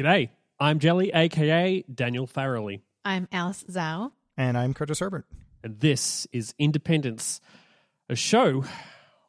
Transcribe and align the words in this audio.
G'day. 0.00 0.30
I'm 0.58 0.78
Jelly, 0.78 1.10
aka 1.12 1.84
Daniel 1.94 2.26
Farrelly, 2.26 2.80
I'm 3.04 3.28
Alice 3.30 3.66
Zhao. 3.70 4.12
And 4.34 4.56
I'm 4.56 4.72
Curtis 4.72 5.00
Herbert. 5.00 5.26
and 5.62 5.78
this 5.78 6.26
is 6.32 6.54
Independence, 6.58 7.38
a 8.08 8.16
show 8.16 8.64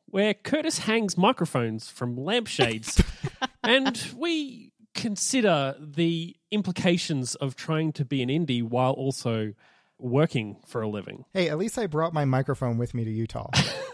where 0.06 0.34
Curtis 0.34 0.78
hangs 0.78 1.18
microphones 1.18 1.90
from 1.90 2.16
lampshades 2.16 3.04
and 3.66 4.02
we 4.16 4.72
consider 4.96 5.76
the 5.78 6.38
implications 6.52 7.36
of 7.36 7.58
trying 7.58 7.92
to 7.92 8.06
be 8.06 8.22
an 8.22 8.30
indie 8.30 8.64
while 8.64 8.94
also 8.94 9.54
working 10.00 10.56
for 10.66 10.82
a 10.82 10.88
living. 10.88 11.26
Hey, 11.34 11.50
at 11.50 11.58
least 11.58 11.78
I 11.78 11.88
brought 11.88 12.14
my 12.14 12.24
microphone 12.24 12.78
with 12.78 12.94
me 12.94 13.04
to 13.04 13.12
Utah. 13.12 13.50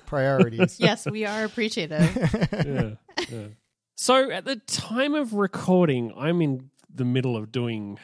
Priorities. 0.06 0.80
Yes, 0.80 1.08
we 1.08 1.26
are 1.26 1.44
appreciative. 1.44 2.16
yeah, 2.54 2.92
yeah. 3.32 3.48
So 4.00 4.30
at 4.30 4.46
the 4.46 4.58
time 4.58 5.16
of 5.16 5.34
recording, 5.34 6.14
I'm 6.16 6.40
in 6.40 6.70
the 6.94 7.04
middle 7.04 7.36
of 7.36 7.52
doing 7.52 7.98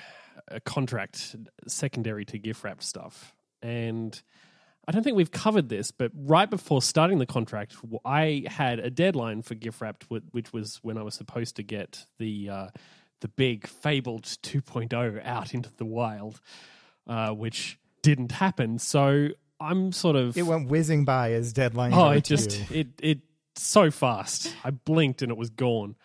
a 0.48 0.60
contract 0.60 1.36
secondary 1.68 2.26
to 2.26 2.40
gift 2.40 2.64
wrap 2.64 2.82
stuff. 2.82 3.36
And 3.62 4.20
I 4.88 4.92
don't 4.92 5.04
think 5.04 5.16
we've 5.16 5.32
covered 5.32 5.70
this, 5.70 5.92
but 5.92 6.12
right 6.16 6.50
before 6.50 6.82
starting 6.82 7.20
the 7.20 7.28
contract, 7.28 7.76
I 8.04 8.44
had 8.48 8.80
a 8.80 8.90
deadline 8.90 9.44
for 9.44 9.54
GIFwrapped, 9.54 10.22
which 10.32 10.52
was 10.52 10.80
when 10.82 10.98
I 10.98 11.04
was 11.04 11.14
supposed 11.14 11.58
to 11.58 11.64
get 11.64 12.08
the 12.18 12.50
uh, 12.50 12.68
the 13.22 13.28
big 13.28 13.68
fabled 13.68 14.24
2.0 14.24 15.24
out 15.24 15.54
into 15.54 15.70
the 15.78 15.86
wild, 15.86 16.42
uh, 17.06 17.30
which 17.30 17.78
didn't 18.02 18.32
happen. 18.34 18.80
So 18.80 19.30
I'm 19.60 19.92
sort 19.92 20.16
of 20.16 20.36
It 20.36 20.48
went 20.48 20.70
whizzing 20.70 21.06
by 21.06 21.34
as 21.34 21.54
deadline. 21.54 21.94
Oh, 21.94 22.10
it 22.10 22.24
just 22.24 22.72
it 22.72 22.88
it 23.00 23.20
so 23.56 23.92
fast. 23.92 24.56
I 24.64 24.72
blinked 24.72 25.22
and 25.22 25.32
it 25.32 25.38
was 25.38 25.50
gone. 25.50 25.96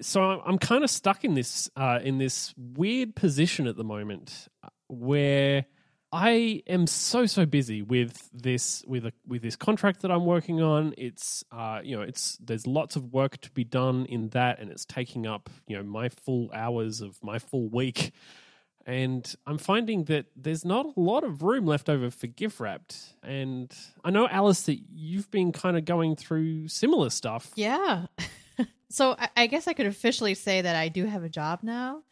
So 0.00 0.22
I'm- 0.22 0.58
kind 0.58 0.84
of 0.84 0.90
stuck 0.90 1.24
in 1.24 1.34
this 1.34 1.68
uh, 1.74 1.98
in 2.02 2.18
this 2.18 2.54
weird 2.56 3.16
position 3.16 3.66
at 3.66 3.76
the 3.76 3.82
moment 3.82 4.46
uh, 4.62 4.68
where 4.88 5.66
I 6.12 6.62
am 6.68 6.86
so 6.86 7.26
so 7.26 7.46
busy 7.46 7.82
with 7.82 8.28
this 8.32 8.84
with 8.86 9.06
a 9.06 9.12
with 9.26 9.42
this 9.42 9.56
contract 9.56 10.02
that 10.02 10.10
I'm 10.12 10.24
working 10.26 10.60
on. 10.60 10.94
It's 10.98 11.42
uh, 11.50 11.80
you 11.82 11.96
know 11.96 12.02
it's 12.02 12.36
there's 12.38 12.66
lots 12.66 12.94
of 12.96 13.12
work 13.12 13.40
to 13.40 13.50
be 13.50 13.64
done 13.64 14.04
in 14.06 14.28
that, 14.28 14.60
and 14.60 14.70
it's 14.70 14.84
taking 14.84 15.26
up 15.26 15.50
you 15.66 15.76
know 15.76 15.82
my 15.82 16.10
full 16.10 16.50
hours 16.52 17.00
of 17.00 17.18
my 17.22 17.38
full 17.38 17.68
week. 17.68 18.12
And 18.86 19.34
I'm 19.46 19.58
finding 19.58 20.04
that 20.04 20.26
there's 20.36 20.64
not 20.64 20.86
a 20.96 21.00
lot 21.00 21.24
of 21.24 21.42
room 21.42 21.66
left 21.66 21.88
over 21.88 22.10
for 22.10 22.26
GIFwrapped. 22.26 23.14
And 23.22 23.72
I 24.04 24.10
know, 24.10 24.28
Alice, 24.28 24.62
that 24.62 24.78
you've 24.92 25.30
been 25.30 25.52
kind 25.52 25.76
of 25.76 25.84
going 25.84 26.16
through 26.16 26.68
similar 26.68 27.10
stuff. 27.10 27.50
yeah. 27.54 28.06
so 28.90 29.14
I, 29.18 29.28
I 29.36 29.46
guess 29.46 29.68
I 29.68 29.72
could 29.72 29.86
officially 29.86 30.34
say 30.34 30.60
that 30.62 30.76
I 30.76 30.88
do 30.88 31.04
have 31.06 31.22
a 31.24 31.28
job 31.28 31.60
now, 31.62 32.02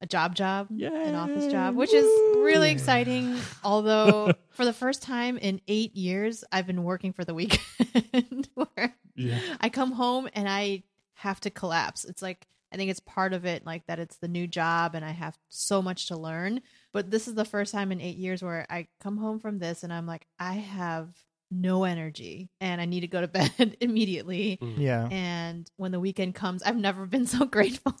a 0.00 0.06
job 0.06 0.34
job, 0.34 0.68
an 0.70 1.14
office 1.14 1.50
job, 1.50 1.74
which 1.74 1.92
is 1.92 2.04
really 2.36 2.70
exciting. 2.70 3.36
Although 3.64 4.32
for 4.50 4.64
the 4.64 4.72
first 4.72 5.02
time 5.02 5.36
in 5.36 5.60
eight 5.68 5.94
years, 5.96 6.44
I've 6.52 6.66
been 6.66 6.84
working 6.84 7.12
for 7.12 7.24
the 7.24 7.34
weekend 7.34 8.48
where 8.54 8.94
Yeah. 9.16 9.38
I 9.60 9.68
come 9.68 9.92
home 9.92 10.28
and 10.32 10.48
I 10.48 10.84
have 11.14 11.40
to 11.40 11.50
collapse. 11.50 12.04
It's 12.06 12.22
like 12.22 12.46
I 12.72 12.76
think 12.76 12.90
it's 12.90 13.00
part 13.00 13.32
of 13.32 13.44
it, 13.44 13.66
like 13.66 13.86
that 13.86 13.98
it's 13.98 14.16
the 14.18 14.28
new 14.28 14.46
job 14.46 14.94
and 14.94 15.04
I 15.04 15.10
have 15.10 15.36
so 15.48 15.82
much 15.82 16.06
to 16.06 16.16
learn. 16.16 16.60
But 16.92 17.10
this 17.10 17.26
is 17.26 17.34
the 17.34 17.44
first 17.44 17.72
time 17.72 17.92
in 17.92 18.00
eight 18.00 18.16
years 18.16 18.42
where 18.42 18.66
I 18.70 18.86
come 19.00 19.16
home 19.16 19.40
from 19.40 19.58
this 19.58 19.82
and 19.82 19.92
I'm 19.92 20.06
like, 20.06 20.26
I 20.38 20.54
have 20.54 21.08
no 21.50 21.84
energy 21.84 22.48
and 22.60 22.80
I 22.80 22.84
need 22.84 23.00
to 23.00 23.08
go 23.08 23.20
to 23.20 23.28
bed 23.58 23.76
immediately. 23.80 24.58
Mm. 24.62 24.78
yeah. 24.78 25.08
And 25.10 25.70
when 25.76 25.92
the 25.92 26.00
weekend 26.00 26.34
comes, 26.34 26.62
I've 26.62 26.76
never 26.76 27.06
been 27.06 27.26
so 27.26 27.44
grateful. 27.46 27.94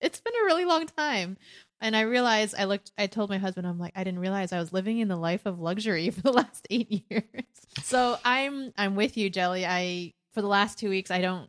it's 0.00 0.20
been 0.20 0.34
a 0.42 0.44
really 0.44 0.64
long 0.64 0.86
time. 0.86 1.36
And 1.80 1.96
I 1.96 2.02
realized 2.02 2.54
I 2.58 2.64
looked 2.64 2.90
I 2.98 3.06
told 3.06 3.30
my 3.30 3.38
husband, 3.38 3.66
I'm 3.66 3.78
like, 3.78 3.92
I 3.94 4.04
didn't 4.04 4.20
realize 4.20 4.52
I 4.52 4.58
was 4.58 4.72
living 4.72 4.98
in 4.98 5.08
the 5.08 5.16
life 5.16 5.46
of 5.46 5.60
luxury 5.60 6.10
for 6.10 6.20
the 6.20 6.32
last 6.32 6.66
eight 6.70 7.04
years. 7.08 7.22
So 7.82 8.18
I'm 8.24 8.72
I'm 8.76 8.96
with 8.96 9.16
you, 9.16 9.30
Jelly. 9.30 9.64
I 9.64 10.12
for 10.34 10.42
the 10.42 10.48
last 10.48 10.78
two 10.78 10.90
weeks 10.90 11.10
I 11.10 11.20
don't 11.20 11.48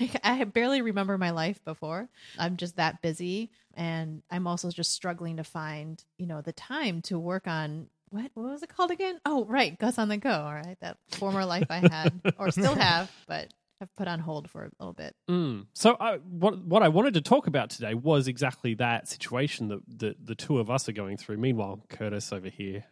I, 0.00 0.10
I 0.24 0.44
barely 0.44 0.82
remember 0.82 1.18
my 1.18 1.30
life 1.30 1.64
before. 1.64 2.08
I'm 2.38 2.56
just 2.56 2.76
that 2.76 3.02
busy. 3.02 3.50
And 3.74 4.22
I'm 4.30 4.46
also 4.46 4.70
just 4.70 4.92
struggling 4.92 5.36
to 5.36 5.44
find, 5.44 6.02
you 6.18 6.26
know, 6.26 6.40
the 6.40 6.52
time 6.52 7.02
to 7.02 7.18
work 7.18 7.46
on 7.46 7.88
what 8.10 8.30
what 8.34 8.52
was 8.52 8.62
it 8.62 8.68
called 8.68 8.90
again? 8.90 9.20
Oh, 9.26 9.44
right, 9.46 9.76
Gus 9.78 9.98
on 9.98 10.08
the 10.08 10.16
Go. 10.16 10.30
All 10.30 10.54
right, 10.54 10.76
that 10.80 10.96
former 11.10 11.44
life 11.44 11.66
I 11.70 11.78
had 11.78 12.20
or 12.38 12.50
still 12.50 12.74
have, 12.76 13.10
but 13.26 13.52
have 13.80 13.94
put 13.96 14.08
on 14.08 14.20
hold 14.20 14.48
for 14.48 14.64
a 14.64 14.70
little 14.78 14.94
bit. 14.94 15.14
Mm. 15.28 15.66
So 15.74 15.96
I, 16.00 16.16
what 16.16 16.64
what 16.64 16.82
I 16.82 16.88
wanted 16.88 17.14
to 17.14 17.20
talk 17.20 17.46
about 17.46 17.70
today 17.70 17.94
was 17.94 18.28
exactly 18.28 18.74
that 18.74 19.08
situation 19.08 19.68
that 19.68 19.80
the, 19.86 20.16
the 20.22 20.34
two 20.34 20.58
of 20.58 20.70
us 20.70 20.88
are 20.88 20.92
going 20.92 21.16
through. 21.16 21.36
Meanwhile, 21.38 21.84
Curtis 21.88 22.32
over 22.32 22.48
here, 22.48 22.84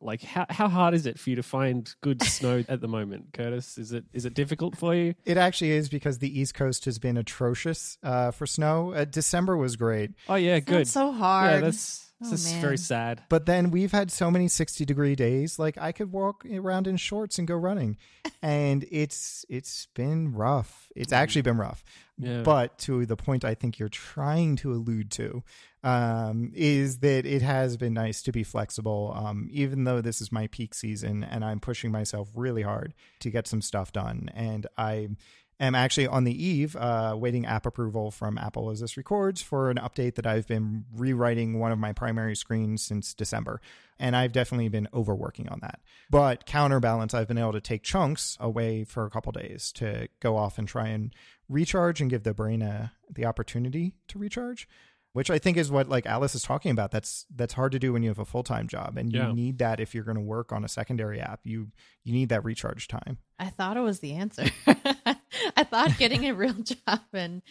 like 0.00 0.22
how 0.22 0.46
how 0.48 0.68
hard 0.68 0.94
is 0.94 1.06
it 1.06 1.18
for 1.18 1.30
you 1.30 1.36
to 1.36 1.42
find 1.42 1.94
good 2.00 2.22
snow 2.22 2.64
at 2.68 2.80
the 2.80 2.88
moment, 2.88 3.32
Curtis? 3.32 3.78
Is 3.78 3.92
it 3.92 4.04
is 4.12 4.24
it 4.24 4.34
difficult 4.34 4.76
for 4.76 4.94
you? 4.94 5.14
It 5.24 5.36
actually 5.36 5.72
is 5.72 5.88
because 5.88 6.18
the 6.18 6.40
East 6.40 6.54
Coast 6.54 6.84
has 6.84 6.98
been 6.98 7.16
atrocious 7.16 7.98
uh, 8.02 8.30
for 8.30 8.46
snow. 8.46 8.92
Uh, 8.92 9.04
December 9.04 9.56
was 9.56 9.76
great, 9.76 10.12
Oh 10.28 10.34
yeah, 10.34 10.60
good. 10.60 10.80
That's 10.80 10.92
so 10.92 11.12
hard. 11.12 11.52
Yeah, 11.52 11.60
that's 11.60 12.05
Oh, 12.22 12.30
that's 12.30 12.50
man. 12.50 12.62
very 12.62 12.78
sad. 12.78 13.22
but 13.28 13.44
then 13.44 13.70
we've 13.70 13.92
had 13.92 14.10
so 14.10 14.30
many 14.30 14.48
60 14.48 14.84
degree 14.86 15.14
days. 15.14 15.58
Like 15.58 15.76
I 15.76 15.92
could 15.92 16.12
walk 16.12 16.46
around 16.50 16.86
in 16.86 16.96
shorts 16.96 17.38
and 17.38 17.46
go 17.46 17.54
running, 17.56 17.98
and 18.42 18.86
it's 18.90 19.44
it's 19.48 19.86
been 19.94 20.32
rough. 20.32 20.90
It's 20.96 21.12
actually 21.12 21.42
been 21.42 21.58
rough. 21.58 21.84
Yeah. 22.18 22.40
But 22.42 22.78
to 22.78 23.04
the 23.04 23.16
point 23.16 23.44
I 23.44 23.54
think 23.54 23.78
you're 23.78 23.90
trying 23.90 24.56
to 24.56 24.72
allude 24.72 25.10
to 25.12 25.42
um, 25.84 26.50
is 26.54 27.00
that 27.00 27.26
it 27.26 27.42
has 27.42 27.76
been 27.76 27.92
nice 27.92 28.22
to 28.22 28.32
be 28.32 28.42
flexible, 28.42 29.12
um, 29.14 29.48
even 29.52 29.84
though 29.84 30.00
this 30.00 30.22
is 30.22 30.32
my 30.32 30.46
peak 30.46 30.74
season 30.74 31.22
and 31.22 31.44
I'm 31.44 31.60
pushing 31.60 31.92
myself 31.92 32.28
really 32.34 32.62
hard 32.62 32.94
to 33.20 33.30
get 33.30 33.46
some 33.46 33.60
stuff 33.60 33.92
done. 33.92 34.30
And 34.34 34.66
I 34.78 35.10
am 35.58 35.74
actually 35.74 36.06
on 36.06 36.24
the 36.24 36.44
eve 36.44 36.76
uh, 36.76 37.14
waiting 37.18 37.46
app 37.46 37.64
approval 37.66 38.10
from 38.10 38.36
Apple 38.38 38.70
as 38.70 38.80
this 38.80 38.96
records 38.96 39.40
for 39.40 39.70
an 39.70 39.78
update 39.78 40.14
that 40.16 40.26
I've 40.26 40.46
been 40.46 40.84
rewriting 40.94 41.58
one 41.58 41.72
of 41.72 41.78
my 41.78 41.92
primary 41.92 42.36
screens 42.36 42.82
since 42.82 43.14
December. 43.14 43.60
And 43.98 44.14
I've 44.14 44.32
definitely 44.32 44.68
been 44.68 44.88
overworking 44.92 45.48
on 45.48 45.60
that. 45.62 45.80
But 46.10 46.44
counterbalance, 46.44 47.14
I've 47.14 47.28
been 47.28 47.38
able 47.38 47.52
to 47.52 47.60
take 47.62 47.82
chunks 47.82 48.36
away 48.38 48.84
for 48.84 49.06
a 49.06 49.10
couple 49.10 49.32
days 49.32 49.72
to 49.76 50.08
go 50.20 50.36
off 50.36 50.58
and 50.58 50.68
try 50.68 50.88
and 50.88 51.14
recharge 51.48 52.00
and 52.02 52.10
give 52.10 52.22
the 52.22 52.34
brain 52.34 52.60
a, 52.60 52.92
the 53.10 53.24
opportunity 53.24 53.94
to 54.08 54.18
recharge 54.18 54.68
which 55.12 55.30
I 55.30 55.38
think 55.38 55.56
is 55.56 55.70
what 55.70 55.88
like 55.88 56.04
Alice 56.04 56.34
is 56.34 56.42
talking 56.42 56.70
about. 56.70 56.90
That's 56.90 57.24
that's 57.34 57.54
hard 57.54 57.72
to 57.72 57.78
do 57.78 57.90
when 57.94 58.02
you 58.02 58.10
have 58.10 58.18
a 58.18 58.26
full 58.26 58.42
time 58.42 58.68
job, 58.68 58.98
and 58.98 59.10
you 59.10 59.18
Yeah. 59.20 59.32
need 59.32 59.56
that 59.60 59.80
if 59.80 59.94
you're 59.94 60.04
going 60.04 60.18
to 60.18 60.22
work 60.22 60.52
on 60.52 60.62
a 60.62 60.68
secondary 60.68 61.22
app. 61.22 61.40
You 61.42 61.68
you 62.04 62.12
need 62.12 62.28
that 62.28 62.44
recharge 62.44 62.86
time. 62.86 63.16
I 63.38 63.48
thought 63.48 63.78
it 63.78 63.80
was 63.80 64.00
the 64.00 64.12
answer. 64.12 64.44
I 64.66 65.15
thought 65.64 65.96
getting 65.98 66.24
a 66.26 66.34
real 66.34 66.52
job 66.86 67.00
and 67.12 67.42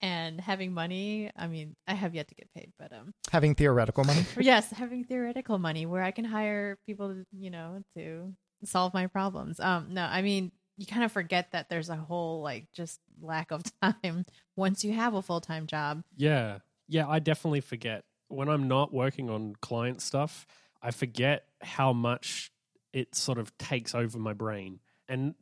and 0.00 0.40
having 0.40 0.72
money. 0.72 1.30
I 1.36 1.46
mean, 1.46 1.76
I 1.86 1.94
have 1.94 2.14
yet 2.14 2.28
to 2.28 2.34
get 2.34 2.48
paid, 2.54 2.72
but 2.78 2.92
um, 2.92 3.12
Having 3.30 3.54
theoretical 3.56 4.04
money. 4.04 4.24
yes, 4.40 4.70
having 4.70 5.04
theoretical 5.04 5.58
money 5.58 5.86
where 5.86 6.02
I 6.02 6.10
can 6.10 6.24
hire 6.24 6.78
people, 6.86 7.24
you 7.32 7.50
know, 7.50 7.82
to 7.96 8.32
solve 8.64 8.94
my 8.94 9.06
problems. 9.06 9.60
Um, 9.60 9.88
no, 9.90 10.04
I 10.04 10.22
mean, 10.22 10.52
you 10.76 10.86
kind 10.86 11.04
of 11.04 11.12
forget 11.12 11.52
that 11.52 11.68
there's 11.68 11.88
a 11.88 11.96
whole 11.96 12.42
like 12.42 12.66
just 12.72 13.00
lack 13.20 13.50
of 13.50 13.62
time 13.82 14.24
once 14.56 14.84
you 14.84 14.92
have 14.92 15.14
a 15.14 15.22
full 15.22 15.40
time 15.40 15.66
job. 15.66 16.02
Yeah. 16.16 16.58
Yeah, 16.88 17.08
I 17.08 17.18
definitely 17.18 17.62
forget. 17.62 18.04
When 18.28 18.48
I'm 18.48 18.68
not 18.68 18.92
working 18.92 19.30
on 19.30 19.54
client 19.62 20.02
stuff, 20.02 20.46
I 20.82 20.90
forget 20.90 21.44
how 21.62 21.92
much 21.92 22.50
it 22.92 23.14
sort 23.14 23.38
of 23.38 23.56
takes 23.56 23.94
over 23.94 24.18
my 24.18 24.32
brain. 24.34 24.80
And 25.08 25.34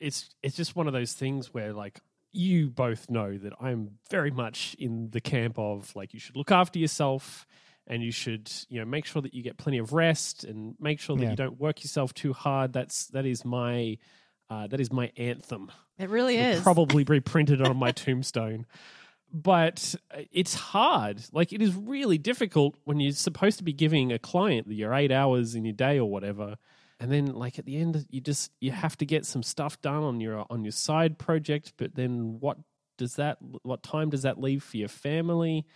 it's 0.00 0.28
it's 0.42 0.56
just 0.56 0.76
one 0.76 0.86
of 0.86 0.92
those 0.92 1.12
things 1.12 1.52
where 1.54 1.72
like 1.72 2.00
you 2.32 2.68
both 2.70 3.10
know 3.10 3.36
that 3.38 3.52
I'm 3.60 3.98
very 4.10 4.30
much 4.30 4.76
in 4.78 5.10
the 5.10 5.20
camp 5.20 5.58
of 5.58 5.94
like 5.96 6.12
you 6.14 6.20
should 6.20 6.36
look 6.36 6.52
after 6.52 6.78
yourself 6.78 7.46
and 7.86 8.02
you 8.02 8.12
should, 8.12 8.52
you 8.68 8.78
know, 8.78 8.84
make 8.84 9.06
sure 9.06 9.22
that 9.22 9.32
you 9.32 9.42
get 9.42 9.56
plenty 9.56 9.78
of 9.78 9.94
rest 9.94 10.44
and 10.44 10.74
make 10.78 11.00
sure 11.00 11.16
that 11.16 11.22
Yeah. 11.22 11.30
you 11.30 11.36
don't 11.36 11.58
work 11.58 11.82
yourself 11.82 12.12
too 12.12 12.34
hard. 12.34 12.74
That's 12.74 13.06
that 13.08 13.24
is 13.24 13.44
my 13.46 13.96
uh, 14.50 14.66
that 14.66 14.78
is 14.80 14.92
my 14.92 15.10
anthem 15.16 15.70
It 15.98 16.08
really 16.10 16.36
will 16.36 16.44
is. 16.44 16.60
probably 16.62 17.04
reprinted 17.04 17.62
on 17.66 17.76
my 17.78 17.92
tombstone. 17.92 18.66
But 19.32 19.94
uh, 20.14 20.20
it's 20.32 20.54
hard. 20.54 21.22
Like 21.32 21.52
it 21.52 21.60
is 21.60 21.74
really 21.74 22.18
difficult 22.18 22.76
when 22.84 22.98
you're 23.00 23.12
supposed 23.12 23.58
to 23.58 23.64
be 23.64 23.72
giving 23.72 24.12
a 24.12 24.18
client 24.18 24.66
your 24.70 24.94
eight 24.94 25.12
hours 25.12 25.54
in 25.54 25.64
your 25.64 25.74
day 25.74 25.98
or 25.98 26.10
whatever, 26.10 26.56
and 27.00 27.10
then 27.12 27.26
like 27.26 27.58
at 27.58 27.66
the 27.66 27.76
end 27.76 28.06
you 28.10 28.20
just 28.20 28.50
you 28.60 28.70
have 28.70 28.96
to 28.98 29.06
get 29.06 29.24
some 29.24 29.42
stuff 29.42 29.80
done 29.80 30.02
on 30.02 30.20
your 30.20 30.44
on 30.50 30.64
your 30.64 30.72
side 30.72 31.18
project. 31.18 31.72
But 31.76 31.94
then 31.94 32.38
what 32.40 32.58
does 32.96 33.16
that? 33.16 33.38
What 33.62 33.82
time 33.82 34.10
does 34.10 34.22
that 34.22 34.40
leave 34.40 34.62
for 34.62 34.76
your 34.76 34.88
family? 34.88 35.66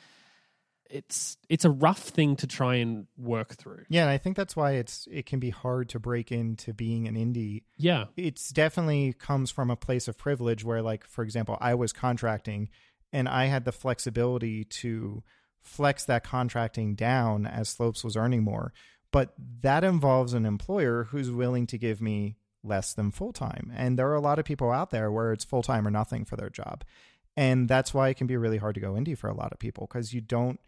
It's 0.90 1.38
it's 1.48 1.64
a 1.64 1.70
rough 1.70 2.00
thing 2.00 2.36
to 2.36 2.46
try 2.46 2.74
and 2.76 3.06
work 3.16 3.54
through. 3.54 3.84
Yeah, 3.88 4.02
and 4.02 4.10
I 4.10 4.18
think 4.18 4.36
that's 4.36 4.54
why 4.54 4.72
it's 4.72 5.08
it 5.10 5.24
can 5.24 5.38
be 5.38 5.50
hard 5.50 5.88
to 5.90 5.98
break 5.98 6.30
into 6.30 6.74
being 6.74 7.08
an 7.08 7.14
indie. 7.14 7.62
Yeah, 7.78 8.06
It's 8.16 8.50
definitely 8.50 9.14
comes 9.14 9.50
from 9.50 9.70
a 9.70 9.76
place 9.76 10.06
of 10.06 10.18
privilege 10.18 10.64
where 10.64 10.82
like 10.82 11.06
for 11.06 11.22
example, 11.22 11.56
I 11.60 11.74
was 11.74 11.92
contracting 11.92 12.68
and 13.12 13.28
I 13.28 13.46
had 13.46 13.64
the 13.64 13.72
flexibility 13.72 14.64
to 14.64 15.22
flex 15.62 16.04
that 16.06 16.24
contracting 16.24 16.94
down 16.94 17.46
as 17.46 17.68
Slopes 17.68 18.02
was 18.04 18.16
earning 18.16 18.42
more. 18.42 18.72
But 19.12 19.34
that 19.60 19.84
involves 19.84 20.34
an 20.34 20.44
employer 20.44 21.04
who's 21.04 21.30
willing 21.30 21.66
to 21.68 21.78
give 21.78 22.00
me 22.00 22.36
less 22.64 22.94
than 22.94 23.10
full 23.10 23.32
time. 23.32 23.72
And 23.76 23.98
there 23.98 24.08
are 24.08 24.14
a 24.14 24.20
lot 24.20 24.38
of 24.38 24.44
people 24.44 24.70
out 24.70 24.90
there 24.90 25.12
where 25.12 25.32
it's 25.32 25.44
full 25.44 25.62
time 25.62 25.86
or 25.86 25.90
nothing 25.90 26.24
for 26.24 26.36
their 26.36 26.50
job. 26.50 26.84
And 27.36 27.68
that's 27.68 27.94
why 27.94 28.08
it 28.08 28.16
can 28.16 28.26
be 28.26 28.36
really 28.36 28.58
hard 28.58 28.74
to 28.74 28.80
go 28.80 28.92
indie 28.92 29.16
for 29.16 29.28
a 29.28 29.34
lot 29.34 29.52
of 29.52 29.58
people 29.58 29.86
because 29.86 30.12
you 30.12 30.20
don't 30.20 30.60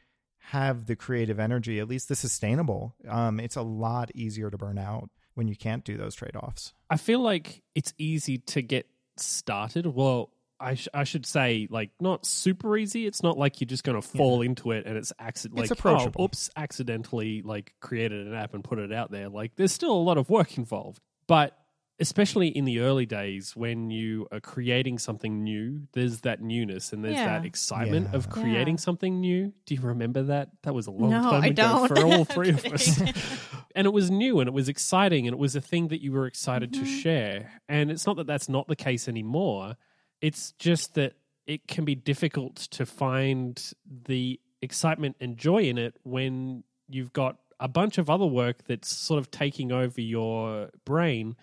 have 0.49 0.87
the 0.87 0.97
creative 0.97 1.41
energy, 1.41 1.79
at 1.79 1.89
least 1.89 2.09
the 2.09 2.17
sustainable. 2.17 2.95
Um, 3.09 3.41
it's 3.41 3.57
a 3.57 3.63
lot 3.63 4.11
easier 4.15 4.51
to 4.51 4.59
burn 4.59 4.79
out 4.79 5.11
when 5.35 5.49
you 5.49 5.57
can't 5.57 5.85
do 5.85 5.97
those 5.97 6.15
trade 6.15 6.37
offs. 6.37 6.75
I 6.91 6.97
feel 6.97 7.21
like 7.21 7.63
it's 7.75 7.95
easy 7.99 8.39
to 8.39 8.63
get 8.63 8.87
started. 9.17 9.87
Well, 9.87 10.31
I, 10.61 10.75
sh- 10.75 10.89
I 10.95 11.05
should 11.05 11.27
say, 11.27 11.67
like, 11.71 11.91
not 12.01 12.25
super 12.25 12.77
easy. 12.77 13.07
It's 13.07 13.23
not 13.23 13.37
like 13.37 13.61
you're 13.61 13.67
just 13.67 13.85
going 13.85 14.01
to 14.01 14.07
fall 14.07 14.43
yeah. 14.43 14.51
into 14.51 14.71
it 14.73 14.87
and 14.87 14.97
it's 14.97 15.13
accident 15.19 15.61
like, 15.61 15.71
approachable. 15.71 16.23
Oh, 16.23 16.25
oops, 16.25 16.51
accidentally 16.57 17.43
like 17.43 17.75
created 17.81 18.27
an 18.27 18.35
app 18.35 18.55
and 18.55 18.63
put 18.63 18.79
it 18.79 18.93
out 18.93 19.11
there. 19.11 19.29
Like, 19.29 19.57
there's 19.57 19.73
still 19.73 19.93
a 19.93 20.03
lot 20.03 20.19
of 20.19 20.31
work 20.31 20.57
involved. 20.57 21.01
But 21.27 21.59
especially 22.01 22.49
in 22.49 22.65
the 22.65 22.81
early 22.81 23.07
days 23.07 23.55
when 23.55 23.89
you 23.91 24.27
are 24.33 24.41
creating 24.41 24.99
something 24.99 25.45
new 25.45 25.87
there's 25.93 26.23
that 26.23 26.41
newness 26.41 26.93
and 26.93 27.05
there's 27.05 27.15
yeah. 27.15 27.27
that 27.27 27.47
excitement 27.47 28.09
yeah. 28.11 28.17
of 28.17 28.29
creating 28.29 28.77
something 28.77 29.21
new 29.21 29.53
do 29.65 29.75
you 29.75 29.81
remember 29.81 30.23
that 30.25 30.49
that 30.63 30.75
was 30.75 30.89
a 30.89 30.91
long 30.91 31.11
no, 31.11 31.23
time 31.23 31.45
I 31.45 31.47
ago 31.49 31.63
don't. 31.63 31.89
for 31.89 32.05
all 32.05 32.25
three 32.25 32.51
of 32.51 32.65
us 32.67 33.01
and 33.77 33.87
it 33.87 33.93
was 33.93 34.11
new 34.11 34.41
and 34.41 34.49
it 34.49 34.53
was 34.53 34.69
exciting 34.69 35.29
and 35.29 35.35
it 35.35 35.39
was 35.39 35.55
a 35.55 35.61
thing 35.61 35.89
that 35.89 36.03
you 36.03 36.11
were 36.13 36.27
excited 36.27 36.73
mm-hmm. 36.73 36.83
to 36.83 36.91
share 37.01 37.53
and 37.69 37.91
it's 37.91 38.07
not 38.07 38.17
that 38.17 38.27
that's 38.27 38.49
not 38.49 38.67
the 38.67 38.77
case 38.77 39.07
anymore 39.07 39.77
it's 40.21 40.53
just 40.59 40.95
that 40.95 41.15
it 41.47 41.67
can 41.69 41.85
be 41.85 41.95
difficult 41.95 42.57
to 42.57 42.87
find 42.87 43.73
the 44.07 44.41
excitement 44.63 45.17
and 45.21 45.37
joy 45.37 45.63
in 45.63 45.79
it 45.79 45.97
when 46.03 46.65
you've 46.89 47.13
got 47.13 47.37
a 47.61 47.69
bunch 47.69 47.99
of 47.99 48.11
other 48.11 48.27
work 48.27 48.65
that's 48.67 48.89
sort 48.89 49.19
of 49.19 49.31
taking 49.31 49.73
over 49.73 50.01
your 50.01 50.71
brain 50.85 51.37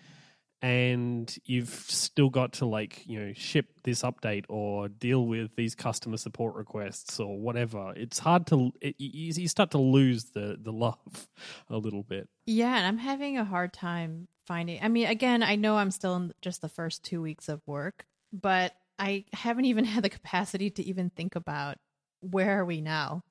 and 0.60 1.36
you've 1.44 1.68
still 1.68 2.30
got 2.30 2.52
to 2.52 2.66
like 2.66 3.04
you 3.06 3.18
know 3.18 3.32
ship 3.32 3.66
this 3.82 4.02
update 4.02 4.44
or 4.48 4.88
deal 4.88 5.26
with 5.26 5.54
these 5.56 5.74
customer 5.74 6.16
support 6.16 6.54
requests 6.54 7.18
or 7.18 7.40
whatever. 7.40 7.92
It's 7.96 8.20
hard 8.20 8.46
to 8.48 8.70
it, 8.80 8.94
you 8.98 9.48
start 9.48 9.72
to 9.72 9.78
lose 9.78 10.26
the 10.26 10.56
the 10.60 10.72
love 10.72 11.28
a 11.68 11.76
little 11.76 12.04
bit. 12.04 12.28
Yeah 12.46 12.76
and 12.76 12.86
i'm 12.86 12.98
having 12.98 13.38
a 13.38 13.44
hard 13.44 13.72
time 13.72 14.28
finding 14.46 14.80
i 14.82 14.88
mean 14.88 15.06
again 15.06 15.42
i 15.42 15.54
know 15.54 15.76
i'm 15.76 15.90
still 15.90 16.16
in 16.16 16.32
just 16.40 16.60
the 16.60 16.68
first 16.68 17.04
two 17.04 17.22
weeks 17.22 17.48
of 17.48 17.60
work 17.66 18.06
but 18.32 18.74
i 18.98 19.24
haven't 19.32 19.64
even 19.64 19.84
had 19.94 20.04
the 20.04 20.08
capacity 20.08 20.70
to 20.70 20.82
even 20.84 21.10
think 21.10 21.36
about 21.36 21.76
where 22.20 22.60
are 22.60 22.64
we 22.64 22.80
now 22.80 23.22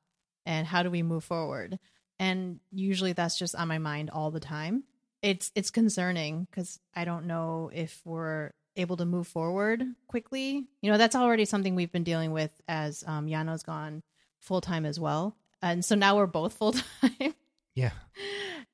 and 0.45 0.67
how 0.67 0.83
do 0.83 0.91
we 0.91 1.03
move 1.03 1.23
forward 1.23 1.79
and 2.19 2.59
usually 2.71 3.13
that's 3.13 3.37
just 3.37 3.55
on 3.55 3.67
my 3.67 3.77
mind 3.77 4.09
all 4.09 4.31
the 4.31 4.39
time 4.39 4.83
it's 5.21 5.51
it's 5.55 5.69
concerning 5.69 6.47
because 6.49 6.79
I 6.95 7.05
don't 7.05 7.25
know 7.25 7.69
if 7.73 8.01
we're 8.05 8.51
able 8.75 8.97
to 8.97 9.05
move 9.05 9.27
forward 9.27 9.83
quickly. 10.07 10.65
You 10.81 10.91
know, 10.91 10.97
that's 10.97 11.15
already 11.15 11.45
something 11.45 11.75
we've 11.75 11.91
been 11.91 12.03
dealing 12.03 12.31
with 12.31 12.51
as 12.67 13.03
um, 13.05 13.27
Yano's 13.27 13.63
gone 13.63 14.03
full 14.39 14.61
time 14.61 14.85
as 14.85 14.99
well, 14.99 15.35
and 15.61 15.85
so 15.85 15.95
now 15.95 16.17
we're 16.17 16.27
both 16.27 16.53
full 16.53 16.73
time. 16.73 17.33
Yeah. 17.73 17.91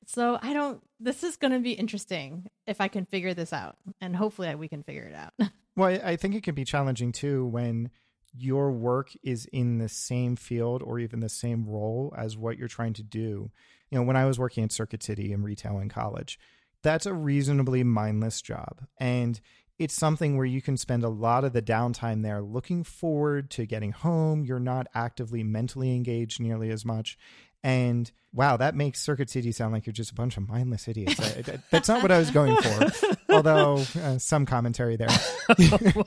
So 0.07 0.39
I 0.41 0.53
don't. 0.53 0.81
This 1.00 1.23
is 1.23 1.35
going 1.35 1.53
to 1.53 1.59
be 1.59 1.73
interesting 1.73 2.47
if 2.65 2.81
I 2.81 2.88
can 2.88 3.06
figure 3.06 3.35
this 3.35 3.53
out, 3.53 3.77
and 4.01 4.15
hopefully 4.15 4.56
we 4.56 4.68
can 4.68 4.81
figure 4.81 5.03
it 5.03 5.13
out. 5.13 5.33
well, 5.77 5.97
I 6.03 6.18
think 6.18 6.35
it 6.35 6.44
can 6.44 6.56
be 6.56 6.65
challenging 6.65 7.13
too 7.13 7.45
when 7.45 7.91
your 8.33 8.71
work 8.71 9.12
is 9.24 9.45
in 9.53 9.77
the 9.77 9.88
same 9.88 10.35
field 10.35 10.83
or 10.83 11.00
even 11.00 11.21
the 11.21 11.29
same 11.29 11.65
role 11.65 12.13
as 12.18 12.35
what 12.38 12.57
you're 12.57 12.68
trying 12.68 12.94
to 12.94 13.03
do 13.03 13.51
you 13.89 13.97
know, 13.97 14.03
when 14.03 14.18
I 14.18 14.25
was 14.25 14.39
working 14.39 14.63
at 14.63 14.71
Circuit 14.71 15.03
City 15.03 15.31
in 15.31 15.44
retail 15.44 15.79
in 15.79 15.89
college, 15.89 16.39
that's 16.83 17.06
a 17.06 17.13
reasonably 17.13 17.83
mindless 17.83 18.41
job. 18.41 18.85
And 19.00 19.39
it's 19.79 19.94
something 19.94 20.35
where 20.35 20.45
you 20.45 20.62
can 20.62 20.75
spend 20.75 21.03
a 21.03 21.09
lot 21.09 21.44
of 21.44 21.53
the 21.53 21.62
downtime 21.62 22.23
there 22.23 22.41
looking 22.41 22.83
forward 22.83 23.50
to 23.51 23.65
getting 23.65 23.91
home. 23.91 24.44
You're 24.44 24.59
not 24.59 24.88
actively 24.94 25.44
mentally 25.44 25.95
engaged 25.95 26.39
nearly 26.39 26.71
as 26.71 26.83
much. 26.83 27.18
And 27.63 28.09
wow, 28.33 28.56
that 28.57 28.75
makes 28.75 29.01
Circuit 29.01 29.30
City 29.30 29.51
sound 29.51 29.74
like 29.74 29.86
you're 29.86 29.94
just 29.94 30.12
a 30.12 30.15
bunch 30.15 30.38
of 30.38 30.48
mindless 30.48 30.88
idiots. 30.88 31.19
I, 31.19 31.59
that's 31.71 31.88
not 31.88 32.01
what 32.01 32.12
I 32.12 32.19
was 32.19 32.30
going 32.30 32.56
for, 32.56 33.15
although 33.30 33.83
uh, 34.01 34.18
some 34.19 34.45
commentary 34.45 34.95
there. 34.95 35.09
oh 35.50 36.04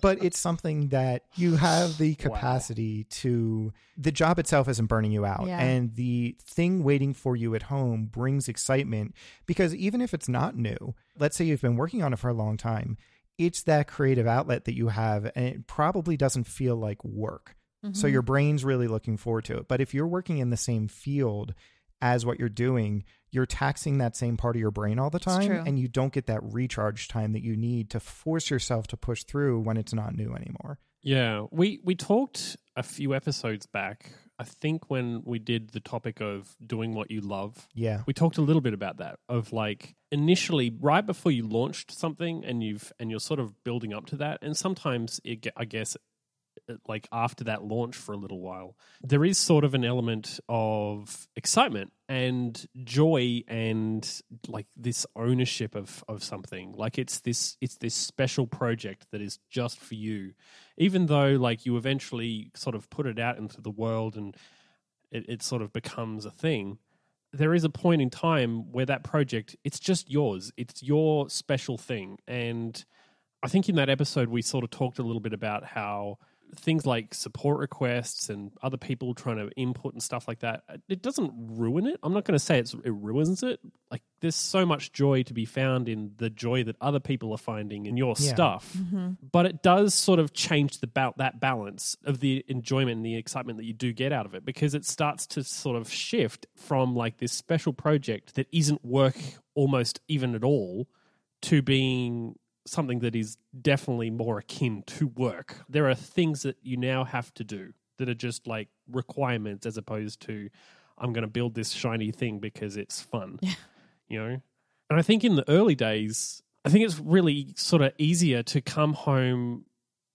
but 0.00 0.24
it's 0.24 0.38
something 0.38 0.88
that 0.88 1.22
you 1.34 1.56
have 1.56 1.98
the 1.98 2.14
capacity 2.14 3.00
wow. 3.00 3.06
to. 3.10 3.72
The 3.98 4.12
job 4.12 4.38
itself 4.38 4.68
isn't 4.68 4.86
burning 4.86 5.12
you 5.12 5.24
out, 5.24 5.46
yeah. 5.46 5.60
and 5.60 5.94
the 5.94 6.36
thing 6.42 6.82
waiting 6.82 7.14
for 7.14 7.36
you 7.36 7.54
at 7.54 7.64
home 7.64 8.06
brings 8.06 8.48
excitement 8.48 9.14
because 9.46 9.74
even 9.74 10.00
if 10.00 10.12
it's 10.14 10.28
not 10.28 10.56
new, 10.56 10.94
let's 11.18 11.36
say 11.36 11.44
you've 11.44 11.62
been 11.62 11.76
working 11.76 12.02
on 12.02 12.12
it 12.12 12.18
for 12.18 12.28
a 12.28 12.34
long 12.34 12.56
time, 12.56 12.96
it's 13.38 13.62
that 13.62 13.86
creative 13.86 14.26
outlet 14.26 14.64
that 14.64 14.74
you 14.74 14.88
have, 14.88 15.30
and 15.34 15.46
it 15.46 15.66
probably 15.66 16.16
doesn't 16.16 16.44
feel 16.44 16.76
like 16.76 17.04
work. 17.04 17.56
So 17.94 18.06
your 18.06 18.22
mm-hmm. 18.22 18.26
brain's 18.26 18.64
really 18.64 18.88
looking 18.88 19.16
forward 19.16 19.44
to 19.46 19.58
it. 19.58 19.68
But 19.68 19.80
if 19.80 19.94
you're 19.94 20.06
working 20.06 20.38
in 20.38 20.50
the 20.50 20.56
same 20.56 20.88
field 20.88 21.54
as 22.00 22.26
what 22.26 22.38
you're 22.38 22.48
doing, 22.48 23.04
you're 23.30 23.46
taxing 23.46 23.98
that 23.98 24.16
same 24.16 24.36
part 24.36 24.56
of 24.56 24.60
your 24.60 24.70
brain 24.70 24.98
all 24.98 25.10
the 25.10 25.18
time 25.18 25.50
and 25.50 25.78
you 25.78 25.88
don't 25.88 26.12
get 26.12 26.26
that 26.26 26.40
recharge 26.42 27.08
time 27.08 27.32
that 27.32 27.42
you 27.42 27.56
need 27.56 27.90
to 27.90 28.00
force 28.00 28.50
yourself 28.50 28.86
to 28.88 28.96
push 28.96 29.24
through 29.24 29.60
when 29.60 29.76
it's 29.76 29.92
not 29.92 30.14
new 30.14 30.34
anymore. 30.34 30.78
Yeah, 31.02 31.46
we 31.52 31.78
we 31.84 31.94
talked 31.94 32.56
a 32.74 32.82
few 32.82 33.14
episodes 33.14 33.66
back. 33.66 34.10
I 34.38 34.44
think 34.44 34.90
when 34.90 35.22
we 35.24 35.38
did 35.38 35.70
the 35.70 35.80
topic 35.80 36.20
of 36.20 36.56
doing 36.64 36.94
what 36.94 37.10
you 37.10 37.20
love. 37.20 37.68
Yeah. 37.74 38.02
We 38.06 38.12
talked 38.12 38.38
a 38.38 38.42
little 38.42 38.60
bit 38.60 38.74
about 38.74 38.98
that 38.98 39.18
of 39.28 39.52
like 39.52 39.94
initially 40.10 40.74
right 40.80 41.06
before 41.06 41.32
you 41.32 41.46
launched 41.46 41.92
something 41.92 42.44
and 42.44 42.62
you've 42.62 42.92
and 42.98 43.10
you're 43.10 43.20
sort 43.20 43.40
of 43.40 43.62
building 43.64 43.94
up 43.94 44.06
to 44.06 44.16
that 44.16 44.38
and 44.42 44.56
sometimes 44.56 45.20
it 45.24 45.46
I 45.56 45.64
guess 45.64 45.96
like 46.86 47.08
after 47.12 47.44
that 47.44 47.64
launch 47.64 47.96
for 47.96 48.12
a 48.12 48.16
little 48.16 48.40
while, 48.40 48.76
there 49.02 49.24
is 49.24 49.38
sort 49.38 49.64
of 49.64 49.74
an 49.74 49.84
element 49.84 50.40
of 50.48 51.28
excitement 51.36 51.92
and 52.08 52.66
joy 52.84 53.42
and 53.48 54.22
like 54.48 54.66
this 54.76 55.06
ownership 55.16 55.74
of 55.74 56.04
of 56.08 56.22
something. 56.22 56.72
Like 56.76 56.98
it's 56.98 57.20
this 57.20 57.56
it's 57.60 57.76
this 57.76 57.94
special 57.94 58.46
project 58.46 59.06
that 59.12 59.20
is 59.20 59.38
just 59.50 59.78
for 59.78 59.94
you. 59.94 60.32
Even 60.76 61.06
though 61.06 61.30
like 61.30 61.66
you 61.66 61.76
eventually 61.76 62.50
sort 62.54 62.74
of 62.74 62.90
put 62.90 63.06
it 63.06 63.18
out 63.18 63.38
into 63.38 63.60
the 63.60 63.70
world 63.70 64.16
and 64.16 64.36
it, 65.10 65.24
it 65.28 65.42
sort 65.42 65.62
of 65.62 65.72
becomes 65.72 66.24
a 66.24 66.30
thing 66.30 66.78
there 67.32 67.54
is 67.54 67.64
a 67.64 67.68
point 67.68 68.00
in 68.02 68.10
time 68.10 68.72
where 68.72 68.86
that 68.86 69.02
project 69.02 69.56
it's 69.64 69.78
just 69.78 70.10
yours 70.10 70.52
it's 70.56 70.82
your 70.82 71.28
special 71.28 71.76
thing 71.76 72.18
and 72.26 72.84
i 73.42 73.48
think 73.48 73.68
in 73.68 73.76
that 73.76 73.88
episode 73.88 74.28
we 74.28 74.42
sort 74.42 74.64
of 74.64 74.70
talked 74.70 74.98
a 74.98 75.02
little 75.02 75.20
bit 75.20 75.32
about 75.32 75.64
how 75.64 76.18
things 76.54 76.86
like 76.86 77.14
support 77.14 77.58
requests 77.58 78.28
and 78.28 78.52
other 78.62 78.76
people 78.76 79.14
trying 79.14 79.36
to 79.36 79.50
input 79.56 79.92
and 79.92 80.02
stuff 80.02 80.28
like 80.28 80.40
that, 80.40 80.62
it 80.88 81.02
doesn't 81.02 81.32
ruin 81.36 81.86
it. 81.86 81.98
I'm 82.02 82.12
not 82.12 82.24
going 82.24 82.38
to 82.38 82.44
say 82.44 82.58
it 82.58 82.72
ruins 82.84 83.42
it. 83.42 83.60
Like 83.90 84.02
there's 84.20 84.36
so 84.36 84.64
much 84.64 84.92
joy 84.92 85.22
to 85.24 85.34
be 85.34 85.44
found 85.44 85.88
in 85.88 86.12
the 86.16 86.30
joy 86.30 86.64
that 86.64 86.76
other 86.80 87.00
people 87.00 87.32
are 87.32 87.38
finding 87.38 87.86
in 87.86 87.96
your 87.96 88.14
yeah. 88.18 88.34
stuff, 88.34 88.72
mm-hmm. 88.76 89.12
but 89.30 89.46
it 89.46 89.62
does 89.62 89.94
sort 89.94 90.18
of 90.18 90.32
change 90.32 90.78
the 90.78 90.86
ba- 90.86 91.14
that 91.16 91.40
balance 91.40 91.96
of 92.04 92.20
the 92.20 92.44
enjoyment 92.48 92.96
and 92.96 93.06
the 93.06 93.16
excitement 93.16 93.58
that 93.58 93.64
you 93.64 93.74
do 93.74 93.92
get 93.92 94.12
out 94.12 94.26
of 94.26 94.34
it 94.34 94.44
because 94.44 94.74
it 94.74 94.84
starts 94.84 95.26
to 95.26 95.44
sort 95.44 95.76
of 95.76 95.90
shift 95.90 96.46
from 96.54 96.94
like 96.94 97.18
this 97.18 97.32
special 97.32 97.72
project 97.72 98.34
that 98.34 98.46
isn't 98.52 98.84
work 98.84 99.16
almost 99.54 100.00
even 100.08 100.34
at 100.34 100.44
all 100.44 100.88
to 101.42 101.62
being 101.62 102.36
something 102.66 103.00
that 103.00 103.14
is 103.14 103.36
definitely 103.60 104.10
more 104.10 104.38
akin 104.38 104.82
to 104.86 105.08
work. 105.08 105.56
There 105.68 105.88
are 105.88 105.94
things 105.94 106.42
that 106.42 106.56
you 106.62 106.76
now 106.76 107.04
have 107.04 107.32
to 107.34 107.44
do 107.44 107.72
that 107.98 108.08
are 108.08 108.14
just 108.14 108.46
like 108.46 108.68
requirements 108.90 109.66
as 109.66 109.76
opposed 109.76 110.20
to 110.22 110.48
I'm 110.98 111.12
going 111.12 111.22
to 111.22 111.28
build 111.28 111.54
this 111.54 111.72
shiny 111.72 112.10
thing 112.10 112.38
because 112.38 112.76
it's 112.76 113.00
fun. 113.00 113.38
Yeah. 113.42 113.54
You 114.08 114.18
know? 114.18 114.40
And 114.90 114.98
I 114.98 115.02
think 115.02 115.24
in 115.24 115.36
the 115.36 115.48
early 115.50 115.74
days, 115.74 116.42
I 116.64 116.68
think 116.68 116.84
it's 116.84 116.98
really 116.98 117.54
sort 117.56 117.82
of 117.82 117.92
easier 117.98 118.42
to 118.44 118.60
come 118.60 118.94
home 118.94 119.66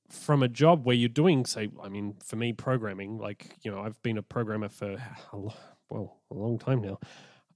from 0.09 0.43
a 0.43 0.47
job 0.47 0.85
where 0.85 0.95
you're 0.95 1.09
doing 1.09 1.45
say 1.45 1.69
I 1.81 1.87
mean 1.87 2.15
for 2.23 2.35
me 2.35 2.51
programming 2.51 3.17
like 3.17 3.55
you 3.63 3.71
know 3.71 3.79
I've 3.79 4.01
been 4.03 4.17
a 4.17 4.21
programmer 4.21 4.67
for 4.67 4.91
a, 4.91 5.37
well 5.89 6.19
a 6.29 6.33
long 6.33 6.59
time 6.59 6.81
now 6.81 6.99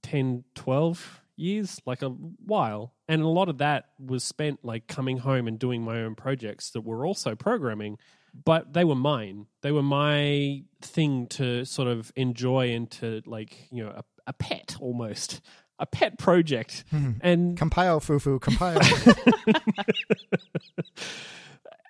10 0.02 0.44
12 0.54 1.22
years, 1.36 1.80
like 1.86 2.02
a 2.02 2.08
while. 2.08 2.94
And 3.08 3.22
a 3.22 3.28
lot 3.28 3.48
of 3.48 3.58
that 3.58 3.86
was 3.98 4.24
spent 4.24 4.64
like 4.64 4.86
coming 4.86 5.18
home 5.18 5.46
and 5.46 5.58
doing 5.58 5.82
my 5.82 6.00
own 6.00 6.14
projects 6.14 6.70
that 6.70 6.82
were 6.82 7.06
also 7.06 7.34
programming, 7.34 7.98
but 8.44 8.72
they 8.72 8.84
were 8.84 8.94
mine. 8.94 9.46
They 9.62 9.72
were 9.72 9.82
my 9.82 10.62
thing 10.82 11.26
to 11.28 11.64
sort 11.64 11.88
of 11.88 12.12
enjoy 12.16 12.74
and 12.74 12.90
to 12.92 13.22
like, 13.26 13.68
you 13.70 13.84
know, 13.84 13.90
a, 13.90 14.04
a 14.26 14.32
pet 14.32 14.76
almost. 14.80 15.40
A 15.78 15.84
pet 15.84 16.18
project. 16.18 16.84
Hmm. 16.90 17.12
And 17.20 17.58
compile 17.58 18.00
fufu, 18.00 18.40
compile. 18.40 18.80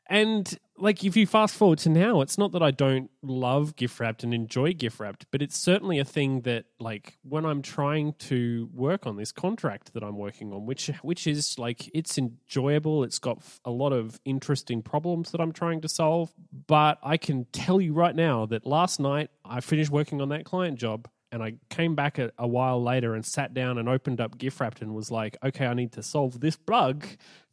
And 0.08 0.58
like 0.78 1.04
if 1.04 1.16
you 1.16 1.26
fast 1.26 1.56
forward 1.56 1.78
to 1.80 1.88
now, 1.88 2.20
it's 2.20 2.38
not 2.38 2.52
that 2.52 2.62
I 2.62 2.70
don't 2.70 3.10
love 3.22 3.76
GIFwrapped 3.76 4.22
and 4.22 4.32
enjoy 4.32 4.72
GIFwrapped, 4.72 5.22
but 5.30 5.42
it's 5.42 5.58
certainly 5.58 5.98
a 5.98 6.04
thing 6.04 6.42
that 6.42 6.66
like 6.78 7.18
when 7.22 7.44
I'm 7.44 7.62
trying 7.62 8.12
to 8.14 8.68
work 8.72 9.06
on 9.06 9.16
this 9.16 9.32
contract 9.32 9.94
that 9.94 10.02
I'm 10.02 10.16
working 10.16 10.52
on, 10.52 10.66
which 10.66 10.88
which 11.02 11.26
is 11.26 11.58
like 11.58 11.90
it's 11.94 12.18
enjoyable, 12.18 13.04
It's 13.04 13.18
got 13.18 13.42
a 13.64 13.70
lot 13.70 13.92
of 13.92 14.20
interesting 14.24 14.82
problems 14.82 15.30
that 15.32 15.40
I'm 15.40 15.52
trying 15.52 15.80
to 15.80 15.88
solve, 15.88 16.32
but 16.66 16.98
I 17.02 17.16
can 17.16 17.46
tell 17.52 17.80
you 17.80 17.92
right 17.92 18.14
now 18.14 18.46
that 18.46 18.66
last 18.66 19.00
night 19.00 19.30
I 19.44 19.60
finished 19.60 19.90
working 19.90 20.20
on 20.20 20.28
that 20.28 20.44
client 20.44 20.78
job 20.78 21.08
and 21.32 21.42
I 21.42 21.54
came 21.70 21.94
back 21.94 22.18
a, 22.18 22.30
a 22.38 22.46
while 22.46 22.82
later 22.82 23.14
and 23.14 23.24
sat 23.24 23.54
down 23.54 23.78
and 23.78 23.88
opened 23.88 24.20
up 24.20 24.38
GIFwrapped 24.38 24.82
and 24.82 24.94
was 24.94 25.10
like, 25.10 25.36
okay, 25.42 25.66
I 25.66 25.74
need 25.74 25.92
to 25.92 26.02
solve 26.02 26.40
this 26.40 26.56
bug 26.56 27.04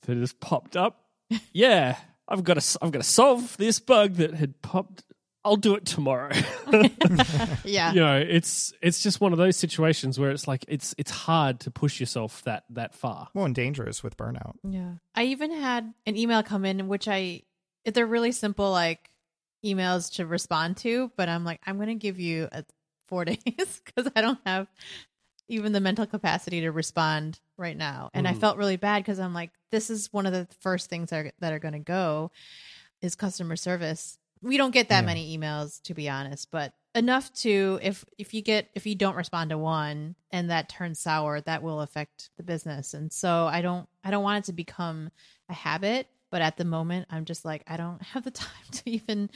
that 0.03 0.17
has 0.17 0.33
popped 0.33 0.77
up. 0.77 1.05
yeah, 1.53 1.97
I've 2.27 2.43
got 2.43 2.59
to 2.59 2.79
I've 2.81 2.91
got 2.91 3.01
to 3.01 3.07
solve 3.07 3.57
this 3.57 3.79
bug 3.79 4.13
that 4.15 4.33
had 4.33 4.61
popped. 4.61 5.03
I'll 5.45 5.57
do 5.57 5.75
it 5.75 5.85
tomorrow. 5.85 6.31
Yeah. 7.65 7.91
you 7.93 7.99
know, 7.99 8.17
it's 8.17 8.73
it's 8.81 9.01
just 9.03 9.19
one 9.21 9.31
of 9.33 9.37
those 9.37 9.57
situations 9.57 10.19
where 10.19 10.31
it's 10.31 10.47
like 10.47 10.65
it's 10.67 10.95
it's 10.97 11.11
hard 11.11 11.59
to 11.61 11.71
push 11.71 11.99
yourself 11.99 12.41
that 12.43 12.63
that 12.71 12.95
far. 12.95 13.27
Well, 13.33 13.45
and 13.45 13.53
dangerous 13.55 14.03
with 14.03 14.17
burnout. 14.17 14.53
Yeah. 14.63 14.93
I 15.15 15.25
even 15.25 15.51
had 15.51 15.93
an 16.05 16.17
email 16.17 16.43
come 16.43 16.65
in 16.65 16.79
in 16.79 16.87
which 16.87 17.07
I 17.07 17.41
they're 17.85 18.07
really 18.07 18.31
simple 18.31 18.71
like 18.71 19.09
emails 19.65 20.13
to 20.15 20.25
respond 20.25 20.77
to, 20.77 21.11
but 21.17 21.29
I'm 21.29 21.43
like 21.45 21.61
I'm 21.65 21.75
going 21.75 21.89
to 21.89 21.95
give 21.95 22.19
you 22.19 22.47
a 22.51 22.63
4 23.07 23.25
days 23.25 23.81
cuz 23.95 24.07
I 24.15 24.21
don't 24.21 24.39
have 24.45 24.67
even 25.47 25.71
the 25.73 25.79
mental 25.81 26.05
capacity 26.05 26.61
to 26.61 26.71
respond 26.71 27.39
right 27.57 27.77
now. 27.77 28.09
And 28.13 28.27
I 28.27 28.33
Mhm. 28.33 28.39
felt 28.39 28.57
really 28.57 28.77
bad 28.77 29.03
cuz 29.05 29.19
I'm 29.19 29.33
like 29.33 29.51
this 29.71 29.89
is 29.89 30.11
one 30.13 30.25
of 30.25 30.33
the 30.33 30.47
first 30.59 30.89
things 30.89 31.09
that 31.09 31.25
are, 31.25 31.31
that 31.39 31.53
are 31.53 31.59
going 31.59 31.73
to 31.73 31.79
go 31.79 32.31
is 33.01 33.15
customer 33.15 33.55
service. 33.55 34.17
We 34.41 34.57
don't 34.57 34.71
get 34.71 34.89
that 34.89 35.01
Yeah. 35.01 35.05
many 35.07 35.37
emails 35.37 35.81
to 35.83 35.93
be 35.93 36.09
honest, 36.09 36.51
but 36.51 36.73
enough 36.95 37.31
to 37.33 37.79
if 37.81 38.05
if 38.17 38.33
you 38.33 38.41
get 38.41 38.69
if 38.75 38.85
you 38.85 38.95
don't 38.95 39.15
respond 39.15 39.49
to 39.49 39.57
one 39.57 40.15
and 40.31 40.49
that 40.49 40.69
turns 40.69 40.99
sour, 40.99 41.41
that 41.41 41.63
will 41.63 41.81
affect 41.81 42.29
the 42.37 42.43
business. 42.43 42.93
And 42.93 43.11
so 43.11 43.47
I 43.47 43.61
don't 43.61 43.87
I 44.03 44.11
don't 44.11 44.23
want 44.23 44.43
it 44.43 44.47
to 44.47 44.53
become 44.53 45.09
a 45.49 45.53
habit, 45.53 46.07
but 46.29 46.41
at 46.41 46.57
the 46.57 46.65
moment 46.65 47.07
I'm 47.09 47.25
just 47.25 47.45
like 47.45 47.63
I 47.67 47.77
don't 47.77 48.01
have 48.01 48.23
the 48.23 48.31
time 48.31 48.65
to 48.71 48.89
even 48.89 49.29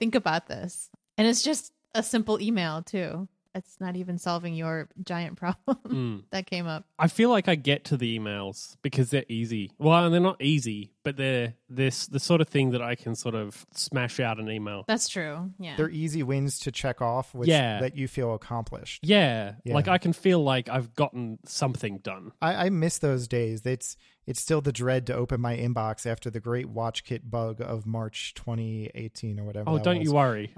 think 0.00 0.14
about 0.14 0.46
this. 0.46 0.90
And 1.16 1.26
it's 1.26 1.42
just 1.42 1.72
a 1.94 2.02
simple 2.02 2.40
email 2.40 2.82
too. 2.82 3.28
It's 3.58 3.80
not 3.80 3.96
even 3.96 4.18
solving 4.18 4.54
your 4.54 4.88
giant 5.04 5.36
problem 5.36 5.78
Mm. 5.86 6.22
that 6.30 6.46
came 6.46 6.66
up. 6.66 6.84
I 6.98 7.08
feel 7.08 7.28
like 7.30 7.48
I 7.48 7.54
get 7.56 7.84
to 7.86 7.96
the 7.96 8.18
emails 8.18 8.76
because 8.82 9.10
they're 9.10 9.24
easy. 9.28 9.72
Well, 9.78 10.08
they're 10.10 10.20
not 10.20 10.40
easy, 10.40 10.92
but 11.02 11.16
they're 11.16 11.54
this 11.70 12.06
the 12.06 12.18
sort 12.20 12.40
of 12.40 12.48
thing 12.48 12.70
that 12.70 12.80
I 12.82 12.94
can 12.94 13.14
sort 13.14 13.34
of 13.34 13.66
smash 13.74 14.20
out 14.20 14.38
an 14.40 14.50
email. 14.50 14.84
That's 14.88 15.08
true. 15.08 15.50
Yeah. 15.58 15.76
They're 15.76 15.90
easy 15.90 16.22
wins 16.22 16.58
to 16.60 16.72
check 16.72 17.02
off, 17.02 17.34
which 17.34 17.48
Yeah. 17.48 17.80
that 17.80 17.96
you 17.96 18.08
feel 18.08 18.34
accomplished. 18.34 19.04
Yeah, 19.04 19.54
Yeah. 19.64 19.74
like 19.74 19.86
I 19.88 19.98
can 19.98 20.12
feel 20.12 20.42
like 20.42 20.68
I've 20.68 20.94
gotten 20.94 21.38
something 21.44 21.98
done. 21.98 22.32
I, 22.40 22.66
I 22.66 22.70
miss 22.70 22.98
those 22.98 23.28
days. 23.28 23.62
It's 23.66 23.96
it's 24.26 24.40
still 24.42 24.60
the 24.60 24.72
dread 24.72 25.06
to 25.06 25.14
open 25.14 25.40
my 25.40 25.56
inbox 25.56 26.04
after 26.04 26.28
the 26.28 26.38
great 26.40 26.68
watch 26.68 27.02
kit 27.02 27.30
bug 27.30 27.62
of 27.62 27.86
March 27.86 28.34
2018 28.34 29.40
or 29.40 29.44
whatever. 29.44 29.70
Oh, 29.70 29.74
that 29.76 29.84
don't 29.84 29.98
was. 30.00 30.08
you 30.08 30.14
worry. 30.14 30.52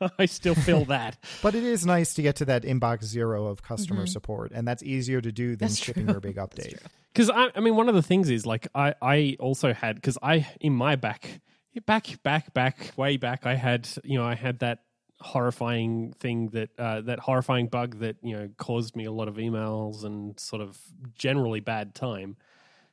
Oh. 0.00 0.08
I 0.18 0.26
still 0.26 0.54
feel 0.54 0.84
that. 0.86 1.18
But 1.42 1.54
it 1.54 1.64
is 1.64 1.84
nice 1.86 2.14
to 2.14 2.22
get 2.22 2.36
to 2.36 2.44
that 2.46 2.62
inbox 2.62 3.04
zero 3.04 3.46
of 3.46 3.62
customer 3.62 4.04
Mhm. 4.04 4.08
support, 4.08 4.52
and 4.54 4.66
that's 4.66 4.82
easier 4.82 5.20
to 5.20 5.30
do 5.32 5.50
than 5.56 5.68
That's 5.68 5.76
shipping 5.76 6.04
true. 6.04 6.14
your 6.14 6.20
big 6.20 6.36
update. 6.46 6.78
Because 7.12 7.30
I, 7.30 7.48
I 7.54 7.60
mean, 7.60 7.74
one 7.74 7.88
of 7.88 7.94
the 7.94 8.02
things 8.02 8.30
is 8.30 8.46
like 8.46 8.68
I, 8.74 8.94
I 9.02 9.36
also 9.40 9.72
had 9.72 9.96
because 9.96 10.17
I 10.22 10.46
in 10.60 10.72
my 10.74 10.96
back, 10.96 11.40
back, 11.86 12.22
back, 12.22 12.52
back, 12.54 12.92
way 12.96 13.16
back, 13.16 13.46
I 13.46 13.54
had 13.54 13.88
you 14.04 14.18
know 14.18 14.24
I 14.24 14.34
had 14.34 14.60
that 14.60 14.80
horrifying 15.20 16.12
thing 16.20 16.48
that 16.50 16.70
uh, 16.78 17.00
that 17.02 17.18
horrifying 17.18 17.66
bug 17.66 17.98
that 18.00 18.16
you 18.22 18.36
know 18.36 18.48
caused 18.56 18.94
me 18.96 19.04
a 19.04 19.12
lot 19.12 19.28
of 19.28 19.36
emails 19.36 20.04
and 20.04 20.38
sort 20.38 20.62
of 20.62 20.78
generally 21.14 21.60
bad 21.60 21.94
time. 21.94 22.36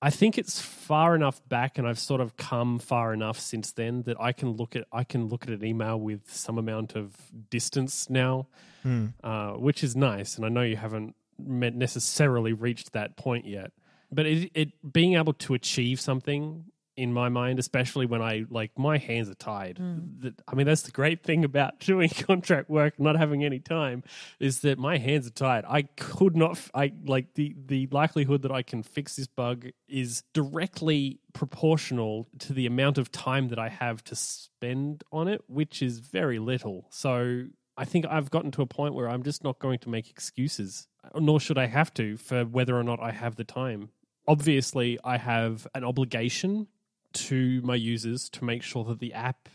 I 0.01 0.10
think 0.10 0.38
it's 0.38 0.60
far 0.62 1.15
enough 1.15 1.41
back, 1.50 1.77
and 1.77 1.88
I've 1.88 1.98
sort 1.98 2.22
of 2.22 2.36
come 2.38 2.79
far 2.79 3.13
enough 3.13 3.39
since 3.39 3.72
then 3.72 4.03
that 4.03 4.17
I 4.20 4.34
can 4.34 4.51
look 4.51 4.75
at 4.75 4.86
I 4.91 5.03
can 5.03 5.27
look 5.27 5.44
at 5.44 5.50
an 5.50 5.63
email 5.65 6.00
with 6.00 6.32
some 6.32 6.58
amount 6.58 6.96
of 6.96 7.15
distance 7.50 8.10
now, 8.10 8.48
Hmm. 8.84 9.08
uh, 9.24 9.53
which 9.53 9.84
is 9.84 9.96
nice. 9.96 10.36
And 10.36 10.46
I 10.46 10.50
know 10.50 10.62
you 10.62 10.75
haven't 10.75 11.15
necessarily 11.39 12.53
reached 12.53 12.94
that 12.94 13.17
point 13.17 13.46
yet, 13.46 13.72
but 14.12 14.25
it, 14.25 14.51
it 14.53 14.94
being 14.94 15.15
able 15.15 15.34
to 15.34 15.53
achieve 15.53 16.00
something 16.00 16.65
in 16.98 17.14
my 17.14 17.30
mind, 17.30 17.60
especially 17.60 18.06
when 18.06 18.22
I 18.22 18.46
like 18.50 18.72
my 18.78 18.98
hands 18.98 19.30
are 19.30 19.36
tied. 19.36 19.78
Mm. 19.82 20.22
That 20.22 20.42
I 20.48 20.56
mean, 20.56 20.66
that's 20.66 20.84
the 20.84 20.92
great 20.92 21.24
thing 21.24 21.44
about 21.44 21.80
doing 21.80 22.10
contract 22.10 22.70
work, 22.70 23.00
not 23.00 23.18
having 23.18 23.44
any 23.44 23.60
time, 23.60 24.04
is 24.40 24.62
that 24.62 24.78
my 24.78 24.98
hands 24.98 25.28
are 25.28 25.32
tied. 25.32 25.66
I 25.68 25.84
could 25.84 26.36
not. 26.36 26.60
I 26.74 26.94
like 27.06 27.34
the 27.34 27.56
the 27.66 27.88
likelihood 27.92 28.44
that 28.44 28.52
I 28.52 28.62
can 28.62 28.84
fix 28.84 29.16
this 29.16 29.28
bug 29.28 29.68
is 29.88 30.24
directly 30.34 31.20
proportional 31.34 32.28
to 32.40 32.54
the 32.54 32.66
amount 32.66 32.98
of 32.98 33.12
time 33.12 33.50
that 33.50 33.60
I 33.60 33.70
have 33.70 34.04
to 34.06 34.16
spend 34.16 35.04
on 35.12 35.28
it, 35.28 35.42
which 35.48 35.82
is 35.82 36.00
very 36.00 36.40
little. 36.40 36.88
So 36.92 37.46
I 37.78 37.86
think 37.86 38.06
I've 38.10 38.32
gotten 38.32 38.52
to 38.52 38.62
a 38.62 38.66
point 38.66 38.94
where 38.94 39.10
I'm 39.10 39.24
just 39.24 39.44
not 39.44 39.60
going 39.60 39.80
to 39.80 39.90
make 39.90 40.10
excuses, 40.10 40.88
nor 41.14 41.40
should 41.40 41.58
I 41.58 41.66
have 41.68 41.94
to, 41.96 42.18
for 42.18 42.46
whether 42.46 42.78
or 42.78 42.84
not 42.84 43.02
I 43.02 43.12
have 43.12 43.36
the 43.36 43.44
time. 43.44 43.90
Obviously, 44.28 44.98
I 45.04 45.18
have 45.18 45.68
an 45.75 45.84
obligation 45.84 46.68
to 47.15 47.62
my 47.62 47.75
users 47.75 48.29
to 48.29 48.43
make 48.43 48.62
sure 48.62 48.84
that 48.86 49.00
the 49.00 49.13
app 49.13 49.50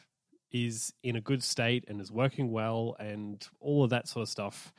is 0.52 0.92
in 1.02 1.16
a 1.16 1.20
good 1.20 1.42
state 1.42 1.84
and 1.88 2.00
is 2.00 2.10
working 2.10 2.50
well 2.50 2.96
and 2.98 3.46
all 3.60 3.84
of 3.84 3.90
that 3.90 4.08
sort 4.08 4.22
of 4.22 4.28
stuff. 4.28 4.72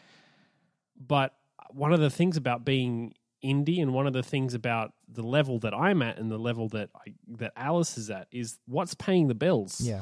But 0.99 1.33
one 1.69 1.93
of 1.93 1.99
the 1.99 2.09
things 2.09 2.37
about 2.37 2.65
being 2.65 3.13
indie 3.43 3.81
and 3.81 3.93
one 3.93 4.07
of 4.07 4.13
the 4.13 4.23
things 4.23 4.53
about 4.53 4.93
the 5.07 5.23
level 5.23 5.59
that 5.59 5.73
I'm 5.73 6.01
at 6.01 6.17
and 6.17 6.29
the 6.29 6.37
level 6.37 6.69
that 6.69 6.89
I, 6.95 7.13
that 7.37 7.53
Alice 7.55 7.97
is 7.97 8.09
at 8.09 8.27
is 8.31 8.59
what's 8.67 8.93
paying 8.93 9.27
the 9.27 9.35
bills. 9.35 9.81
Yeah. 9.81 10.01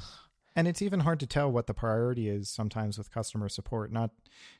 And 0.55 0.67
it's 0.67 0.81
even 0.81 1.01
hard 1.01 1.19
to 1.21 1.27
tell 1.27 1.49
what 1.49 1.67
the 1.67 1.73
priority 1.73 2.27
is 2.27 2.49
sometimes 2.49 2.97
with 2.97 3.11
customer 3.11 3.47
support. 3.47 3.93
Not 3.93 4.11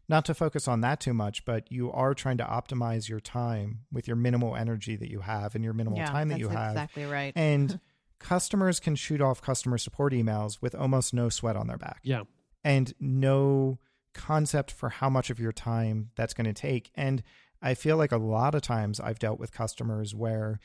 not 0.07 0.23
to 0.25 0.33
focus 0.33 0.67
on 0.67 0.79
that 0.81 1.01
too 1.01 1.13
much, 1.13 1.43
but 1.43 1.69
you 1.69 1.91
are 1.91 2.13
trying 2.13 2.38
to 2.38 2.45
optimize 2.45 3.09
your 3.09 3.19
time 3.19 3.79
with 3.91 4.07
your 4.07 4.15
minimal 4.15 4.55
energy 4.55 4.95
that 4.95 5.09
you 5.09 5.19
have 5.21 5.55
and 5.55 5.63
your 5.63 5.73
minimal 5.73 5.99
yeah, 5.99 6.05
time 6.05 6.29
that 6.29 6.35
that's 6.35 6.41
you 6.41 6.49
have. 6.49 6.71
exactly 6.71 7.05
right. 7.05 7.33
And 7.35 7.81
customers 8.19 8.79
can 8.79 8.95
shoot 8.95 9.21
off 9.21 9.41
customer 9.41 9.77
support 9.77 10.13
emails 10.13 10.61
with 10.61 10.75
almost 10.75 11.13
no 11.13 11.29
sweat 11.29 11.55
on 11.55 11.67
their 11.67 11.77
back 11.77 11.99
Yeah. 12.03 12.23
and 12.63 12.93
no 12.99 13.79
concept 14.13 14.71
for 14.71 14.89
how 14.89 15.09
much 15.09 15.29
of 15.29 15.39
your 15.39 15.51
time 15.51 16.11
that's 16.15 16.33
going 16.33 16.45
to 16.47 16.53
take. 16.53 16.91
And 16.95 17.23
I 17.61 17.73
feel 17.73 17.97
like 17.97 18.11
a 18.11 18.17
lot 18.17 18.55
of 18.55 18.61
times 18.61 18.99
I've 18.99 19.19
dealt 19.19 19.39
with 19.39 19.51
customers 19.51 20.13
where 20.15 20.59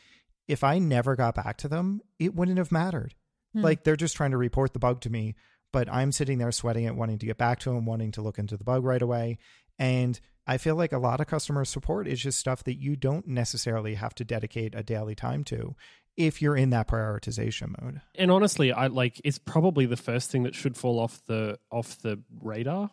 if 0.49 0.63
I 0.65 0.79
never 0.79 1.17
got 1.17 1.35
back 1.37 1.57
to 1.59 1.69
them, 1.69 2.01
it 2.19 2.35
wouldn't 2.35 2.59
have 2.59 2.73
mattered. 2.73 3.15
Hmm. 3.55 3.61
Like 3.63 3.85
they're 3.85 3.97
just 3.97 4.17
trying 4.17 4.33
to 4.33 4.37
report 4.37 4.73
the 4.73 4.79
bug 4.79 5.01
to 5.03 5.11
me, 5.11 5.35
but 5.73 5.89
I'm 5.93 6.13
sitting 6.13 6.39
there 6.39 6.53
sweating 6.53 6.85
it, 6.85 6.97
wanting 6.97 7.19
to 7.19 7.27
get 7.27 7.39
back 7.39 7.61
to 7.61 7.71
them, 7.71 7.87
wanting 7.87 8.13
to 8.13 8.23
look 8.23 8.39
into 8.39 8.57
the 8.57 8.65
bug 8.65 8.85
right 8.85 9.03
away. 9.03 9.39
And 9.79 10.19
I 10.47 10.59
feel 10.59 10.77
like 10.77 10.93
a 10.93 10.99
lot 10.99 11.21
of 11.21 11.27
customer 11.27 11.65
support 11.65 12.07
is 12.07 12.21
just 12.21 12.39
stuff 12.39 12.63
that 12.65 12.79
you 12.79 12.97
don't 12.97 13.27
necessarily 13.27 13.95
have 13.95 14.15
to 14.17 14.25
dedicate 14.25 14.75
a 14.75 14.83
daily 14.83 15.15
time 15.15 15.43
to 15.45 15.75
if 16.17 16.41
you're 16.43 16.57
in 16.57 16.71
that 16.71 16.89
prioritization 16.89 17.75
mode. 17.83 18.01
And 18.15 18.31
honestly, 18.31 18.73
I 18.73 18.87
like 18.89 19.21
it's 19.25 19.39
probably 19.39 19.87
the 19.87 19.97
first 19.97 20.31
thing 20.31 20.45
that 20.45 20.55
should 20.55 20.77
fall 20.77 20.99
off 21.01 21.21
the 21.27 21.59
off 21.71 21.99
the 22.03 22.21
radar. 22.43 22.91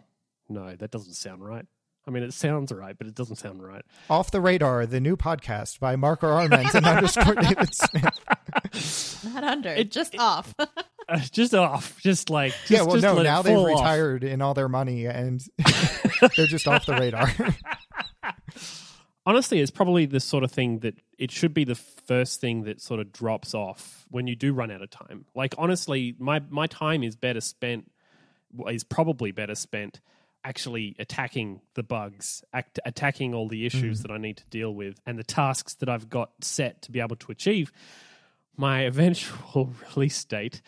No, 0.50 0.76
that 0.76 0.92
doesn't 0.92 1.14
sound 1.14 1.44
right. 1.46 1.66
I 2.08 2.10
mean, 2.12 2.24
it 2.24 2.34
sounds 2.34 2.72
right, 2.72 2.98
but 2.98 3.06
it 3.06 3.14
doesn't 3.14 3.36
sound 3.36 3.64
right. 3.64 3.84
Off 4.10 4.32
the 4.32 4.42
Radar, 4.42 4.88
the 4.88 5.00
new 5.00 5.16
podcast 5.16 5.80
by 5.80 5.96
Marco 5.96 6.28
Arment 6.28 6.74
and 6.74 6.84
underscore 6.84 7.36
David 7.42 7.70
Smith. 7.76 9.24
Not 9.34 9.44
under, 9.44 9.70
It- 9.70 9.92
just 9.92 10.16
it- 10.16 10.20
off. 10.20 10.54
Uh, 11.10 11.18
just 11.32 11.54
off, 11.54 12.00
just 12.00 12.30
like 12.30 12.54
just, 12.54 12.72
yeah, 12.72 12.82
well, 12.84 12.92
just 12.96 13.04
no, 13.04 13.16
let 13.16 13.24
now 13.24 13.42
they've 13.42 13.54
fall 13.56 13.66
off. 13.74 13.80
retired 13.82 14.24
in 14.24 14.42
all 14.42 14.54
their 14.54 14.70
money 14.70 15.08
and 15.08 15.44
they're 16.38 16.46
just 16.46 16.68
off 16.70 16.86
the 16.86 16.94
radar. 16.94 17.28
Honestly, 19.26 19.60
it's 19.60 19.72
probably 19.72 20.06
the 20.06 20.20
sort 20.20 20.44
of 20.44 20.52
thing 20.52 20.80
that 20.80 20.96
it 21.18 21.32
should 21.32 21.54
be 21.54 21.64
the 21.64 21.76
first 21.76 22.42
thing 22.42 22.64
that 22.64 22.82
sort 22.82 23.00
of 23.00 23.12
drops 23.12 23.54
off 23.54 24.06
when 24.10 24.28
you 24.28 24.36
do 24.36 24.54
run 24.54 24.72
out 24.72 24.82
of 24.82 24.90
time. 24.90 25.26
Like 25.36 25.56
honestly, 25.58 26.16
my 26.20 26.42
my 26.50 26.68
time 26.68 27.04
is 27.04 27.16
better 27.16 27.42
spent 27.42 27.92
is 28.68 28.84
probably 28.84 29.32
better 29.32 29.56
spent 29.56 30.02
actually 30.44 30.96
attacking 30.98 31.62
the 31.76 31.84
bugs, 31.84 32.44
act, 32.52 32.80
attacking 32.86 33.34
all 33.34 33.48
the 33.48 33.66
issues 33.66 34.00
mm. 34.00 34.02
that 34.04 34.12
I 34.12 34.18
need 34.18 34.38
to 34.38 34.46
deal 34.46 34.74
with 34.74 35.00
and 35.06 35.18
the 35.18 35.24
tasks 35.24 35.76
that 35.76 35.90
I've 35.90 36.10
got 36.10 36.32
set 36.42 36.82
to 36.84 36.92
be 36.92 37.00
able 37.00 37.16
to 37.18 37.32
achieve 37.32 37.72
my 38.58 38.82
eventual 38.86 39.72
release 39.96 40.24
date. 40.26 40.62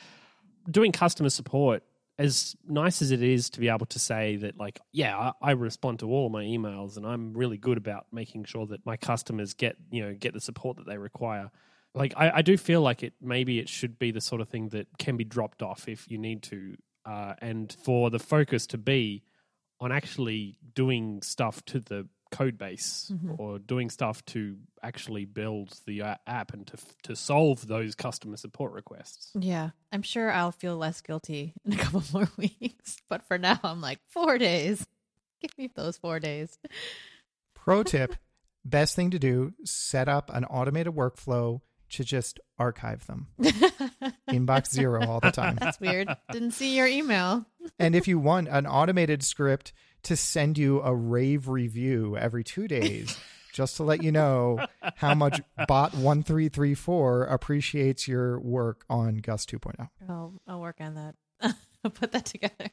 Doing 0.70 0.92
customer 0.92 1.30
support 1.30 1.84
as 2.20 2.56
nice 2.68 3.02
as 3.02 3.12
it 3.12 3.24
is 3.24 3.50
to 3.50 3.60
be 3.60 3.70
able 3.70 3.88
to 3.88 3.98
say 3.98 4.36
that 4.36 4.58
like 4.58 4.80
yeah 4.92 5.18
I, 5.18 5.50
I 5.50 5.52
respond 5.52 6.00
to 6.00 6.10
all 6.10 6.30
my 6.30 6.44
emails 6.44 6.96
and 6.96 7.08
i'm 7.08 7.34
really 7.34 7.58
good 7.58 7.78
about 7.78 8.06
making 8.12 8.44
sure 8.44 8.68
that 8.68 8.86
my 8.86 8.98
customers 8.98 9.56
get 9.56 9.78
you 9.90 10.04
know 10.04 10.14
get 10.14 10.34
the 10.34 10.42
support 10.42 10.78
that 10.78 10.86
they 10.86 10.98
require. 10.98 11.52
Like 11.96 12.14
I, 12.18 12.32
I 12.38 12.42
do 12.42 12.58
feel 12.58 12.82
like 12.82 13.04
it 13.04 13.14
maybe 13.22 13.60
it 13.60 13.70
should 13.70 14.00
be 14.00 14.12
the 14.12 14.22
sort 14.22 14.42
of 14.42 14.50
thing 14.50 14.70
that 14.70 14.88
can 14.98 15.16
be 15.16 15.24
dropped 15.24 15.62
off 15.62 15.88
if 15.88 16.10
you 16.10 16.18
need 16.18 16.42
to, 16.44 16.76
uh, 17.06 17.36
and 17.40 17.76
for 17.84 18.10
the 18.10 18.20
focus 18.20 18.66
to 18.68 18.78
be 18.78 19.24
on 19.80 19.92
actually 19.92 20.58
doing 20.74 21.22
stuff 21.22 21.64
to 21.66 21.80
the 21.80 22.08
code 22.36 22.58
base 22.58 23.12
Mhm. 23.14 23.40
or 23.40 23.60
doing 23.60 23.90
stuff 23.90 24.24
to 24.28 24.58
actually 24.82 25.26
build 25.26 25.80
the 25.86 26.02
uh, 26.02 26.16
app 26.28 26.54
and 26.54 26.66
to 26.68 26.78
to 27.04 27.16
solve 27.16 27.68
those 27.68 27.96
customer 27.96 28.38
support 28.38 28.74
requests. 28.74 29.32
Yeah, 29.40 29.70
I'm 29.92 30.02
sure 30.02 30.32
I'll 30.32 30.52
feel 30.52 30.76
less 30.78 31.02
guilty 31.02 31.54
in 31.66 31.74
a 31.74 31.78
couple 31.78 32.04
more 32.14 32.30
weeks. 32.38 32.98
But 33.10 33.24
for 33.28 33.38
now, 33.38 33.60
I'm 33.64 33.82
like, 33.82 34.00
four 34.10 34.38
days. 34.38 34.86
Give 35.42 35.58
me 35.58 35.70
those 35.76 35.98
four 35.98 36.20
days. 36.20 36.58
Pro 37.56 37.84
tip 37.84 38.16
best 38.66 38.96
thing 38.96 39.12
to 39.12 39.20
do 39.20 39.54
set 39.66 40.08
up 40.08 40.30
an 40.34 40.46
automated 40.46 40.94
workflow 40.94 41.62
to 41.94 42.04
just 42.04 42.40
archive 42.58 43.06
them. 43.08 43.28
Inbox 44.30 44.70
zero 44.70 45.06
all 45.08 45.20
the 45.20 45.32
time. 45.32 45.56
That's 45.60 45.80
weird. 45.80 46.08
Didn't 46.32 46.52
see 46.52 46.76
your 46.76 46.88
email. 46.88 47.46
and 47.80 47.96
if 47.96 48.08
you 48.08 48.20
want 48.20 48.48
an 48.48 48.66
automated 48.66 49.24
script 49.24 49.74
to 50.04 50.16
send 50.16 50.58
you 50.58 50.82
a 50.82 50.94
rave 50.94 51.48
review 51.48 52.18
every 52.18 52.44
two 52.44 52.68
days, 52.68 53.18
just 53.54 53.78
to 53.78 53.84
let 53.84 54.04
you 54.04 54.12
know 54.12 54.60
how 54.96 55.14
much 55.14 55.40
bot1334 55.60 57.32
appreciates 57.32 58.08
your 58.08 58.40
work 58.40 58.84
on 58.90 59.18
Gus 59.18 59.46
oh. 59.54 59.58
2.0. 59.58 59.90
I'll, 60.10 60.34
I'll 60.48 60.62
work 60.62 60.78
on 60.80 60.96
that. 60.96 61.16
I'll 61.84 61.92
put 61.92 62.12
that 62.12 62.26
together. 62.26 62.70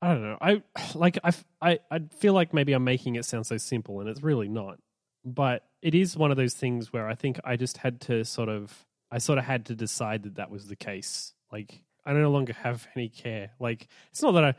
I 0.00 0.08
don't 0.14 0.22
know. 0.22 0.38
I 0.40 0.62
like 0.96 1.18
I, 1.22 1.28
f- 1.28 1.44
I 1.60 1.78
I 1.90 2.00
feel 2.18 2.32
like 2.32 2.52
maybe 2.52 2.72
I'm 2.72 2.82
making 2.82 3.14
it 3.14 3.24
sound 3.24 3.46
so 3.46 3.56
simple 3.56 4.00
and 4.00 4.08
it's 4.08 4.22
really 4.22 4.48
not. 4.48 4.78
But 5.24 5.64
it 5.82 5.94
is 5.94 6.16
one 6.16 6.30
of 6.30 6.36
those 6.36 6.54
things 6.54 6.92
where 6.92 7.08
I 7.08 7.14
think 7.14 7.40
I 7.44 7.56
just 7.56 7.76
had 7.78 8.00
to 8.02 8.24
sort 8.24 8.48
of 8.48 8.72
I 9.10 9.18
sort 9.18 9.38
of 9.38 9.44
had 9.44 9.66
to 9.66 9.74
decide 9.74 10.22
that 10.22 10.36
that 10.36 10.50
was 10.50 10.68
the 10.68 10.76
case. 10.76 11.34
Like 11.50 11.82
I 12.06 12.12
no 12.12 12.30
longer 12.30 12.52
have 12.54 12.86
any 12.96 13.08
care. 13.08 13.50
Like 13.60 13.88
it's 14.10 14.22
not 14.22 14.32
that 14.32 14.44
I 14.44 14.54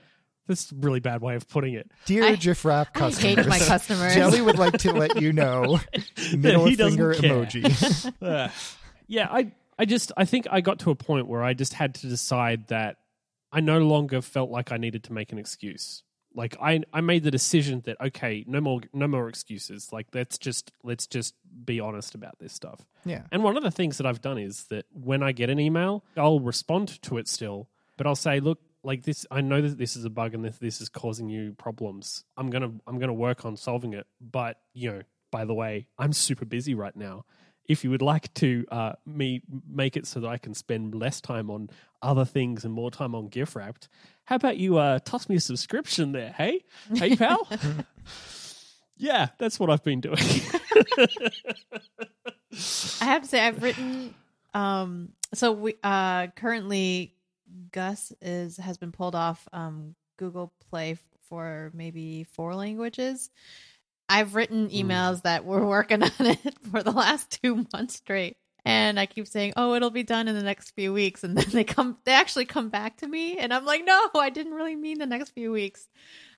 this 0.47 0.65
is 0.65 0.71
a 0.73 0.75
really 0.75 0.99
bad 0.99 1.21
way 1.21 1.35
of 1.35 1.47
putting 1.47 1.73
it. 1.73 1.89
Dear 2.05 2.25
I- 2.25 2.35
GIF 2.35 2.65
Wrap 2.65 2.89
I 2.95 2.99
customers, 2.99 3.35
hate 3.37 3.47
my 3.47 3.59
customers. 3.59 4.13
Jelly 4.13 4.41
would 4.41 4.59
like 4.59 4.77
to 4.79 4.91
let 4.91 5.21
you 5.21 5.31
know 5.33 5.79
middle 6.37 6.65
he 6.65 6.75
finger 6.75 7.13
care. 7.13 7.31
emoji. 7.45 8.13
Ugh. 8.21 8.51
yeah, 9.07 9.27
I 9.31 9.51
I 9.79 9.85
just 9.85 10.11
I 10.17 10.25
think 10.25 10.47
I 10.51 10.61
got 10.61 10.79
to 10.79 10.91
a 10.91 10.95
point 10.95 11.27
where 11.27 11.41
I 11.43 11.53
just 11.53 11.73
had 11.73 11.95
to 11.95 12.07
decide 12.07 12.67
that 12.67 12.97
I 13.51 13.61
no 13.61 13.79
longer 13.79 14.21
felt 14.21 14.49
like 14.49 14.71
I 14.71 14.77
needed 14.77 15.05
to 15.05 15.13
make 15.13 15.31
an 15.31 15.37
excuse. 15.39 16.03
Like 16.35 16.55
I 16.61 16.81
I 16.91 17.01
made 17.01 17.23
the 17.23 17.31
decision 17.31 17.81
that 17.85 17.99
okay, 18.01 18.43
no 18.47 18.59
more 18.61 18.81
no 18.93 19.07
more 19.07 19.29
excuses. 19.29 19.91
Like 19.91 20.07
let's 20.13 20.37
just 20.37 20.71
let's 20.83 21.07
just 21.07 21.35
be 21.65 21.79
honest 21.79 22.15
about 22.15 22.39
this 22.39 22.53
stuff. 22.53 22.85
yeah. 23.05 23.23
And 23.31 23.43
one 23.43 23.57
of 23.57 23.63
the 23.63 23.71
things 23.71 23.97
that 23.97 24.07
I've 24.07 24.21
done 24.21 24.37
is 24.37 24.65
that 24.65 24.85
when 24.91 25.21
I 25.23 25.31
get 25.31 25.49
an 25.49 25.59
email, 25.59 26.03
I'll 26.17 26.39
respond 26.39 27.01
to 27.03 27.17
it 27.17 27.27
still, 27.27 27.69
but 27.97 28.07
I'll 28.07 28.15
say, 28.15 28.39
look, 28.39 28.59
like 28.83 29.03
this, 29.03 29.25
I 29.31 29.41
know 29.41 29.61
that 29.61 29.77
this 29.77 29.95
is 29.95 30.05
a 30.05 30.09
bug 30.09 30.33
and 30.33 30.43
this 30.43 30.57
this 30.57 30.81
is 30.81 30.89
causing 30.89 31.29
you 31.29 31.53
problems. 31.53 32.23
I'm 32.35 32.49
gonna 32.49 32.71
I'm 32.87 32.99
gonna 32.99 33.13
work 33.13 33.45
on 33.45 33.55
solving 33.55 33.93
it. 33.93 34.07
But 34.19 34.57
you 34.73 34.91
know, 34.91 35.01
by 35.31 35.45
the 35.45 35.53
way, 35.53 35.87
I'm 35.97 36.13
super 36.13 36.45
busy 36.45 36.75
right 36.75 36.95
now. 36.95 37.25
If 37.67 37.83
you 37.83 37.89
would 37.91 38.01
like 38.01 38.33
to 38.35 38.65
uh, 38.71 38.93
me 39.05 39.41
make 39.69 39.95
it 39.95 40.05
so 40.05 40.19
that 40.19 40.27
I 40.27 40.37
can 40.37 40.53
spend 40.53 40.95
less 40.95 41.21
time 41.21 41.49
on 41.49 41.69
other 42.01 42.25
things 42.25 42.65
and 42.65 42.73
more 42.73 42.91
time 42.91 43.15
on 43.15 43.29
GIFwrapped, 43.29 43.87
how 44.25 44.35
about 44.35 44.57
you 44.57 44.77
uh, 44.77 44.99
toss 44.99 45.29
me 45.29 45.37
a 45.37 45.39
subscription 45.39 46.11
there? 46.11 46.31
Hey, 46.31 46.63
hey, 46.93 47.15
pal. 47.15 47.47
yeah, 48.97 49.29
that's 49.37 49.59
what 49.59 49.69
I've 49.69 49.83
been 49.83 50.01
doing. 50.01 50.17
I 53.01 53.05
have 53.05 53.23
to 53.23 53.27
say 53.27 53.39
I've 53.39 53.61
written 53.63 54.13
um 54.53 55.09
so 55.33 55.51
we 55.51 55.73
uh 55.83 56.27
currently 56.35 57.15
Gus 57.71 58.13
is 58.21 58.57
has 58.57 58.77
been 58.77 58.91
pulled 58.91 59.15
off 59.15 59.47
um 59.51 59.95
Google 60.17 60.53
Play 60.69 60.97
for 61.27 61.71
maybe 61.73 62.23
four 62.25 62.53
languages. 62.55 63.31
I've 64.13 64.35
written 64.35 64.69
emails 64.69 65.23
that 65.23 65.43
we're 65.45 65.65
working 65.65 66.03
on 66.03 66.11
it 66.19 66.39
for 66.71 66.83
the 66.83 66.91
last 66.91 67.41
2 67.43 67.65
months 67.73 67.95
straight. 67.95 68.37
And 68.65 68.97
I 68.97 69.07
keep 69.07 69.27
saying, 69.27 69.53
"Oh, 69.57 69.73
it'll 69.75 69.89
be 69.89 70.03
done 70.03 70.29
in 70.29 70.35
the 70.35 70.43
next 70.43 70.71
few 70.71 70.93
weeks." 70.93 71.23
And 71.25 71.37
then 71.37 71.49
they 71.51 71.63
come 71.65 71.97
they 72.05 72.13
actually 72.13 72.45
come 72.45 72.69
back 72.69 72.97
to 72.97 73.07
me 73.07 73.37
and 73.37 73.53
I'm 73.53 73.65
like, 73.65 73.83
"No, 73.85 74.09
I 74.15 74.29
didn't 74.29 74.53
really 74.53 74.75
mean 74.75 74.99
the 74.99 75.05
next 75.05 75.31
few 75.31 75.51
weeks. 75.51 75.87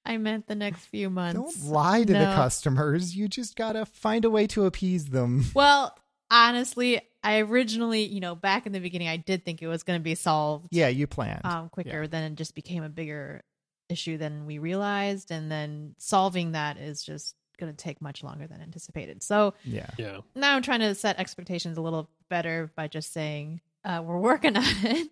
I 0.05 0.17
meant 0.17 0.47
the 0.47 0.55
next 0.55 0.85
few 0.87 1.09
months." 1.11 1.55
Don't 1.61 1.71
lie 1.71 2.03
to 2.03 2.13
the 2.13 2.33
customers. 2.35 3.15
You 3.15 3.27
just 3.27 3.55
got 3.55 3.73
to 3.73 3.85
find 3.85 4.25
a 4.25 4.29
way 4.31 4.47
to 4.47 4.65
appease 4.65 5.05
them. 5.07 5.45
Well, 5.53 5.95
honestly, 6.31 7.01
I 7.23 7.39
originally, 7.41 8.03
you 8.05 8.19
know, 8.21 8.33
back 8.35 8.65
in 8.65 8.71
the 8.71 8.79
beginning, 8.79 9.07
I 9.07 9.17
did 9.17 9.45
think 9.45 9.61
it 9.61 9.67
was 9.67 9.83
going 9.83 9.99
to 9.99 10.03
be 10.03 10.15
solved 10.15 10.67
Yeah, 10.71 10.87
you 10.87 11.05
planned. 11.07 11.41
um, 11.45 11.69
quicker. 11.69 12.07
than 12.07 12.23
it 12.31 12.35
just 12.35 12.55
became 12.55 12.83
a 12.83 12.89
bigger 12.89 13.43
issue 13.89 14.17
than 14.17 14.45
we 14.47 14.57
realized, 14.57 15.29
and 15.31 15.51
then 15.51 15.93
solving 15.99 16.53
that 16.53 16.77
is 16.77 17.03
just 17.03 17.35
going 17.57 17.71
to 17.71 17.77
take 17.77 18.01
much 18.01 18.23
longer 18.23 18.47
than 18.47 18.61
anticipated. 18.61 19.23
So 19.23 19.53
yeah. 19.63 19.89
yeah. 19.97 20.19
now 20.35 20.55
I'm 20.55 20.61
trying 20.61 20.81
to 20.81 20.93
set 20.95 21.19
expectations 21.19 21.77
a 21.77 21.81
little 21.81 22.09
better 22.29 22.71
by 22.75 22.87
just 22.87 23.13
saying 23.13 23.61
uh, 23.83 24.01
we're 24.05 24.19
working 24.19 24.55
on 24.57 24.63
it. 24.65 25.09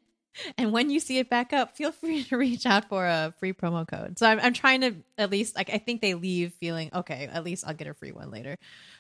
And 0.58 0.72
when 0.72 0.90
you 0.90 1.00
see 1.00 1.20
it 1.20 1.30
back 1.30 1.54
up, 1.54 1.78
feel 1.78 1.92
free 1.92 2.24
to 2.24 2.38
reach 2.38 2.66
out 2.66 2.90
for 2.90 3.06
a 3.06 3.36
free 3.40 3.54
promo 3.54 3.88
code. 3.88 4.18
So 4.18 4.26
I'm, 4.26 4.40
I'm 4.40 4.54
trying 4.54 4.82
to 4.82 4.96
at 5.20 5.30
least 5.30 5.56
like 5.56 5.70
I 5.72 5.78
think 5.78 6.02
they 6.02 6.16
leave 6.16 6.54
feeling 6.54 6.90
okay. 6.94 7.30
At 7.32 7.44
least 7.44 7.64
I'll 7.68 7.76
get 7.76 7.86
a 7.86 7.94
free 7.94 8.12
one 8.12 8.32
later, 8.32 8.58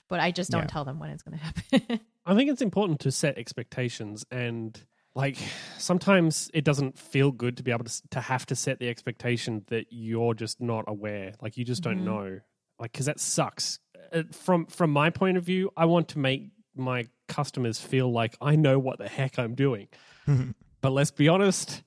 but 0.09 0.19
I 0.19 0.29
just 0.29 0.51
don't 0.51 0.61
Yeah. 0.61 0.67
tell 0.67 0.85
them 0.85 0.99
when 0.99 1.09
it's 1.09 1.23
going 1.23 1.39
to 1.39 1.43
happen. 1.43 1.99
I 2.25 2.35
think 2.35 2.51
it's 2.51 2.61
important 2.61 2.99
to 3.01 3.11
set 3.11 3.39
expectations 3.39 4.23
and 4.29 4.79
like 5.15 5.37
sometimes 5.77 6.49
it 6.53 6.63
doesn't 6.63 6.97
feel 6.97 7.31
good 7.31 7.57
to 7.57 7.63
be 7.63 7.71
able 7.71 7.85
to 7.85 8.01
to 8.11 8.21
have 8.21 8.45
to 8.47 8.55
set 8.55 8.79
the 8.79 8.89
expectation 8.89 9.63
that 9.67 9.87
you're 9.89 10.33
just 10.33 10.61
not 10.61 10.85
aware 10.87 11.33
like 11.41 11.57
you 11.57 11.63
just 11.65 11.83
don't 11.83 12.03
know 12.05 12.39
like 12.83 12.93
cuz 12.93 13.05
that 13.05 13.19
sucks 13.19 13.79
Uh, 14.11 14.23
from 14.31 14.65
from 14.67 14.91
my 14.91 15.09
point 15.09 15.37
of 15.37 15.43
view 15.43 15.71
I 15.75 15.85
want 15.85 16.09
to 16.09 16.19
make 16.19 16.49
my 16.75 17.07
customers 17.27 17.79
feel 17.79 18.11
like 18.11 18.35
I 18.41 18.55
know 18.55 18.77
what 18.77 18.97
the 18.99 19.07
heck 19.07 19.39
I'm 19.39 19.55
doing 19.55 19.87
but 20.81 20.91
let's 20.91 21.11
be 21.11 21.27
honest 21.27 21.83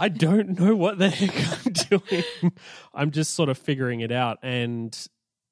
I 0.00 0.08
don't 0.08 0.58
know 0.58 0.74
what 0.74 0.96
the 0.96 1.10
heck 1.20 1.66
I'm 1.66 1.72
doing. 1.74 2.52
I'm 2.94 3.10
just 3.10 3.34
sort 3.34 3.50
of 3.50 3.58
figuring 3.58 4.00
it 4.00 4.10
out. 4.10 4.38
And, 4.42 4.96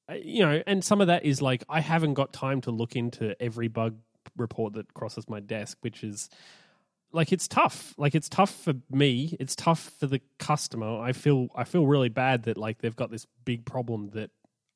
uh, 0.09 0.15
you 0.15 0.43
know, 0.43 0.63
and 0.65 0.83
some 0.83 1.01
of 1.01 1.07
that 1.07 1.23
is 1.23 1.39
like, 1.39 1.63
I 1.69 1.81
haven't 1.81 2.15
got 2.15 2.33
time 2.33 2.61
to 2.61 2.71
look 2.71 2.95
into 2.95 3.39
every 3.39 3.67
bug 3.67 3.97
report 4.35 4.73
that 4.73 4.91
crosses 4.95 5.29
my 5.29 5.39
desk, 5.39 5.77
which 5.81 6.03
is 6.03 6.31
like, 7.11 7.31
it's 7.31 7.47
tough. 7.47 7.93
Like, 7.95 8.15
it's 8.15 8.27
tough 8.27 8.49
for 8.49 8.73
me. 8.89 9.37
It's 9.39 9.55
tough 9.55 9.91
for 9.99 10.07
the 10.07 10.19
customer. 10.39 10.99
I 10.99 11.13
feel, 11.13 11.49
I 11.55 11.63
feel 11.63 11.85
really 11.85 12.09
bad 12.09 12.43
that 12.43 12.57
like 12.57 12.79
they've 12.79 12.95
got 12.95 13.11
this 13.11 13.27
big 13.45 13.65
problem 13.65 14.09
that 14.15 14.31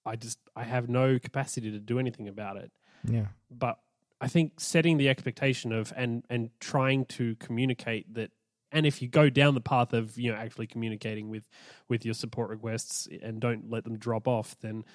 I 0.05 0.15
just, 0.15 0.39
I 0.55 0.63
have 0.63 0.89
no 0.89 1.19
capacity 1.19 1.71
to 1.71 1.79
do 1.79 1.99
anything 1.99 2.27
about 2.27 2.57
it 2.57 2.71
yeah. 3.09 3.27
but 3.51 3.79
I 4.21 4.27
think 4.27 4.59
setting 4.59 4.97
the 4.97 5.09
expectation 5.09 5.71
of 5.71 5.93
and 5.95 6.23
and 6.29 6.49
trying 6.59 7.05
to 7.05 7.35
communicate 7.35 8.13
that 8.13 8.31
and 8.71 8.85
if 8.85 9.01
you 9.01 9.07
go 9.07 9.29
down 9.29 9.53
the 9.53 9.61
path 9.61 9.93
of 9.93 10.17
you 10.17 10.31
know 10.31 10.37
actually 10.37 10.67
communicating 10.67 11.29
with 11.29 11.47
with 11.89 12.05
your 12.05 12.13
support 12.13 12.49
requests 12.49 13.07
and 13.21 13.39
don't 13.39 13.69
let 13.69 13.83
them 13.83 13.97
drop 13.97 14.27
off 14.27 14.55
then 14.61 14.85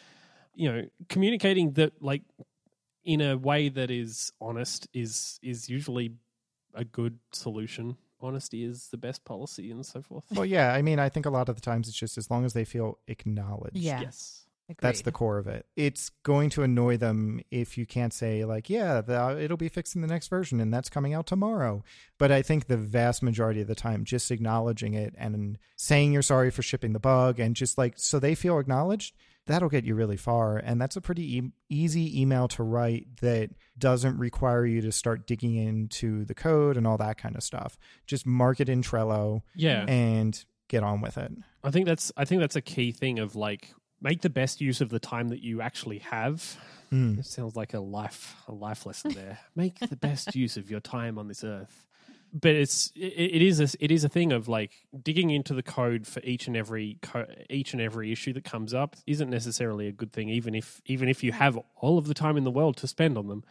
you 0.55 0.71
know 0.71 0.83
communicating 1.09 1.73
that 1.73 2.03
like 2.03 2.23
in 3.05 3.21
a 3.21 3.37
way 3.37 3.69
that 3.69 3.91
is 3.91 4.33
honest 4.41 4.89
is 4.93 5.39
is 5.43 5.69
usually 5.69 6.13
a 6.75 6.85
good 6.85 7.19
solution 7.33 7.97
honesty 8.21 8.65
is 8.65 8.89
the 8.89 8.97
best 8.97 9.25
policy 9.25 9.71
and 9.71 9.87
so 9.87 10.03
forth 10.03 10.25
Well, 10.33 10.45
yeah. 10.45 10.73
I 10.73 10.83
mean, 10.83 10.99
I 10.99 11.09
think 11.09 11.25
a 11.25 11.31
lot 11.31 11.49
of 11.49 11.55
the 11.55 11.61
times 11.61 11.87
it's 11.87 11.97
just 11.97 12.19
as 12.19 12.33
long 12.33 12.45
as 12.45 12.53
they 12.53 12.65
feel 12.65 12.99
acknowledged. 13.07 13.77
Yeah. 13.77 14.01
yes 14.01 14.48
That's 14.81 15.03
the 15.03 15.13
core 15.13 15.39
of 15.39 15.47
it. 15.47 15.67
It's 15.77 16.11
going 16.25 16.51
to 16.51 16.63
annoy 16.63 16.99
them 16.99 17.41
if 17.51 17.79
you 17.79 17.87
can't 17.87 18.13
say 18.13 18.45
like, 18.45 18.69
"Yeah, 18.69 19.01
the, 19.01 19.39
it'll 19.41 19.57
be 19.57 19.69
fixed 19.69 19.97
in 19.97 20.03
the 20.03 20.09
next 20.09 20.29
version, 20.29 20.61
and 20.61 20.73
that's 20.73 20.91
coming 20.91 21.15
out 21.15 21.27
tomorrow." 21.27 21.83
But 22.19 22.31
I 22.31 22.43
think 22.43 22.67
the 22.67 22.77
vast 22.77 23.23
majority 23.23 23.61
of 23.61 23.67
the 23.67 23.75
time, 23.75 24.05
just 24.05 24.31
acknowledging 24.31 24.95
it 24.95 25.15
and 25.17 25.59
saying 25.77 26.13
you're 26.13 26.23
sorry 26.23 26.51
for 26.51 26.63
shipping 26.63 26.93
the 26.93 27.01
bug, 27.01 27.41
and 27.41 27.57
just 27.57 27.79
like 27.79 27.95
so 27.97 28.19
they 28.19 28.35
feel 28.35 28.59
acknowledged, 28.59 29.15
that'll 29.47 29.69
get 29.69 29.85
you 29.85 29.95
really 29.95 30.17
far. 30.17 30.59
And 30.59 30.81
that's 30.81 30.97
a 30.97 31.01
pretty 31.01 31.39
e- 31.39 31.53
easy 31.69 32.21
email 32.21 32.47
to 32.49 32.63
write 32.63 33.17
that 33.23 33.51
doesn't 33.79 34.19
require 34.19 34.65
you 34.67 34.81
to 34.83 34.93
start 34.93 35.27
digging 35.27 35.57
into 35.57 36.25
the 36.25 36.35
code 36.35 36.77
and 36.77 36.87
all 36.87 36.99
that 36.99 37.19
kind 37.19 37.35
of 37.35 37.43
stuff. 37.43 37.79
Just 38.07 38.27
mark 38.27 38.61
it 38.61 38.69
in 38.69 38.83
Trello 38.83 39.43
yeah 39.57 39.85
and 39.89 40.45
get 40.69 40.83
on 40.83 41.01
with 41.01 41.19
it. 41.19 41.33
I 41.65 41.71
think 41.71 41.87
that's 41.87 42.13
I 42.17 42.25
think 42.25 42.41
that's 42.41 42.57
a 42.57 42.61
key 42.61 42.93
thing 42.93 43.19
of 43.19 43.35
like 43.35 43.71
make 44.01 44.23
the 44.23 44.31
best 44.31 44.61
use 44.61 44.81
of 44.81 44.91
the 44.91 44.99
time 44.99 45.29
that 45.29 45.43
you 45.43 45.61
actually 45.61 45.99
have. 45.99 46.57
Mm. 46.93 47.19
It 47.19 47.27
sounds 47.27 47.57
like 47.57 47.75
a 47.75 47.81
life 47.81 48.37
a 48.47 48.53
life 48.53 48.87
lesson 48.87 49.13
there. 49.13 49.39
make 49.57 49.79
the 49.79 49.97
best 49.97 50.35
use 50.35 50.57
of 50.57 50.71
your 50.71 50.81
time 50.81 51.19
on 51.19 51.29
this 51.29 51.45
earth. 51.45 51.87
But 52.33 52.53
it's 52.53 52.93
it, 52.95 53.01
it 53.01 53.43
is 53.43 53.61
a, 53.61 53.85
it 53.85 53.91
is 53.91 54.05
a 54.05 54.09
thing 54.09 54.33
of 54.33 54.49
like 54.49 54.73
digging 55.03 55.31
into 55.31 55.55
the 55.55 55.63
code 55.63 56.07
for 56.07 56.21
each 56.21 56.47
and 56.47 56.57
every 56.57 56.99
co- 57.03 57.27
each 57.51 57.73
and 57.73 57.83
every 57.83 58.13
issue 58.13 58.33
that 58.35 58.45
comes 58.45 58.75
up 58.75 58.97
isn't 59.07 59.31
necessarily 59.31 59.87
a 59.89 59.93
good 59.93 60.13
thing 60.13 60.29
even 60.29 60.55
if 60.55 60.81
even 60.87 61.09
if 61.09 61.25
you 61.25 61.33
have 61.33 61.59
all 61.77 61.99
of 61.99 62.07
the 62.07 62.15
time 62.15 62.37
in 62.37 62.45
the 62.45 62.51
world 62.51 62.77
to 62.79 62.87
spend 62.87 63.17
on 63.17 63.29
them. 63.29 63.45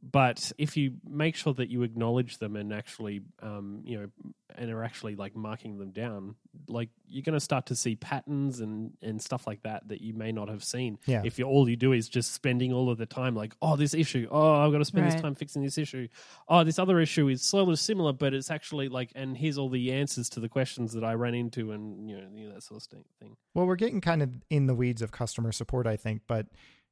But 0.00 0.52
if 0.58 0.76
you 0.76 0.92
make 1.08 1.34
sure 1.34 1.52
that 1.54 1.70
you 1.70 1.82
acknowledge 1.82 2.38
them 2.38 2.54
and 2.56 2.72
actually, 2.72 3.20
um, 3.42 3.80
you 3.84 3.98
know, 4.00 4.08
and 4.54 4.70
are 4.70 4.84
actually 4.84 5.16
like 5.16 5.34
marking 5.36 5.78
them 5.78 5.90
down, 5.90 6.36
like 6.68 6.88
you're 7.08 7.22
going 7.24 7.34
to 7.34 7.40
start 7.40 7.66
to 7.66 7.74
see 7.74 7.96
patterns 7.96 8.60
and 8.60 8.92
and 9.02 9.20
stuff 9.20 9.46
like 9.46 9.62
that 9.64 9.88
that 9.88 10.00
you 10.00 10.14
may 10.14 10.30
not 10.30 10.48
have 10.48 10.62
seen. 10.62 10.98
Yeah. 11.06 11.22
If 11.24 11.38
you 11.38 11.46
all 11.46 11.68
you 11.68 11.76
do 11.76 11.92
is 11.92 12.08
just 12.08 12.32
spending 12.32 12.72
all 12.72 12.90
of 12.90 12.98
the 12.98 13.06
time 13.06 13.34
like, 13.34 13.54
oh, 13.60 13.74
this 13.76 13.92
issue, 13.92 14.28
oh, 14.30 14.52
I've 14.64 14.70
got 14.72 14.78
to 14.78 14.84
spend 14.84 15.04
Right. 15.04 15.12
this 15.12 15.20
time 15.20 15.34
fixing 15.34 15.62
this 15.62 15.78
issue. 15.78 16.06
Oh, 16.48 16.62
this 16.64 16.78
other 16.78 17.00
issue 17.00 17.28
is 17.28 17.42
sort 17.42 17.68
of 17.68 17.78
similar, 17.78 18.12
but 18.12 18.34
it's 18.34 18.50
actually 18.50 18.88
like, 18.88 19.10
and 19.16 19.36
here's 19.36 19.58
all 19.58 19.68
the 19.68 19.92
answers 19.92 20.28
to 20.30 20.40
the 20.40 20.48
questions 20.48 20.92
that 20.92 21.04
I 21.04 21.14
ran 21.14 21.34
into, 21.34 21.72
and 21.72 22.08
you 22.08 22.16
know, 22.16 22.26
you 22.34 22.48
know 22.48 22.54
that 22.54 22.62
sort 22.62 22.82
of 22.82 22.86
thing. 22.88 23.04
thing. 23.20 23.36
Well, 23.54 23.66
we're 23.66 23.76
getting 23.76 24.00
kind 24.00 24.22
of 24.22 24.30
in 24.48 24.66
the 24.66 24.74
weeds 24.74 25.02
of 25.02 25.10
customer 25.10 25.50
support, 25.52 25.86
I 25.88 25.96
think, 25.96 26.22
but 26.28 26.46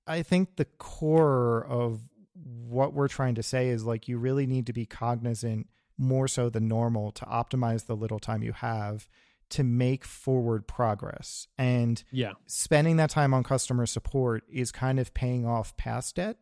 I 0.09 0.23
think 0.23 0.57
the 0.57 0.65
core 0.67 1.65
of 1.67 2.01
what 2.45 2.93
we're 2.93 3.09
trying 3.09 3.35
to 3.37 3.43
say 3.43 3.69
is 3.69 3.85
like 3.85 4.09
you 4.09 4.19
really 4.19 4.47
need 4.47 4.67
to 4.67 4.73
be 4.73 4.87
cognizant 4.87 5.69
more 5.99 6.29
so 6.29 6.51
than 6.51 6.69
normal 6.69 7.11
to 7.13 7.25
optimize 7.25 7.87
the 7.87 7.97
little 7.97 8.19
time 8.19 8.43
you 8.43 8.53
have 8.53 9.09
to 9.49 9.63
make 9.65 10.05
forward 10.05 10.67
progress. 10.67 11.47
And 11.57 12.03
Yeah. 12.11 12.33
spending 12.47 12.97
that 12.97 13.11
time 13.11 13.33
on 13.33 13.45
customer 13.45 13.87
support 13.87 14.45
is 14.51 14.73
kind 14.73 14.99
of 14.99 15.15
paying 15.15 15.47
off 15.47 15.77
past 15.77 16.17
debt, 16.17 16.37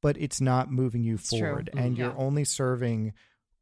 but 0.00 0.16
it's 0.16 0.40
not 0.40 0.72
moving 0.72 1.02
you 1.04 1.14
It's 1.16 1.28
forward. 1.30 1.70
And 1.76 1.94
Mhm. 1.94 1.98
you're 1.98 2.18
only 2.18 2.44
serving 2.44 3.12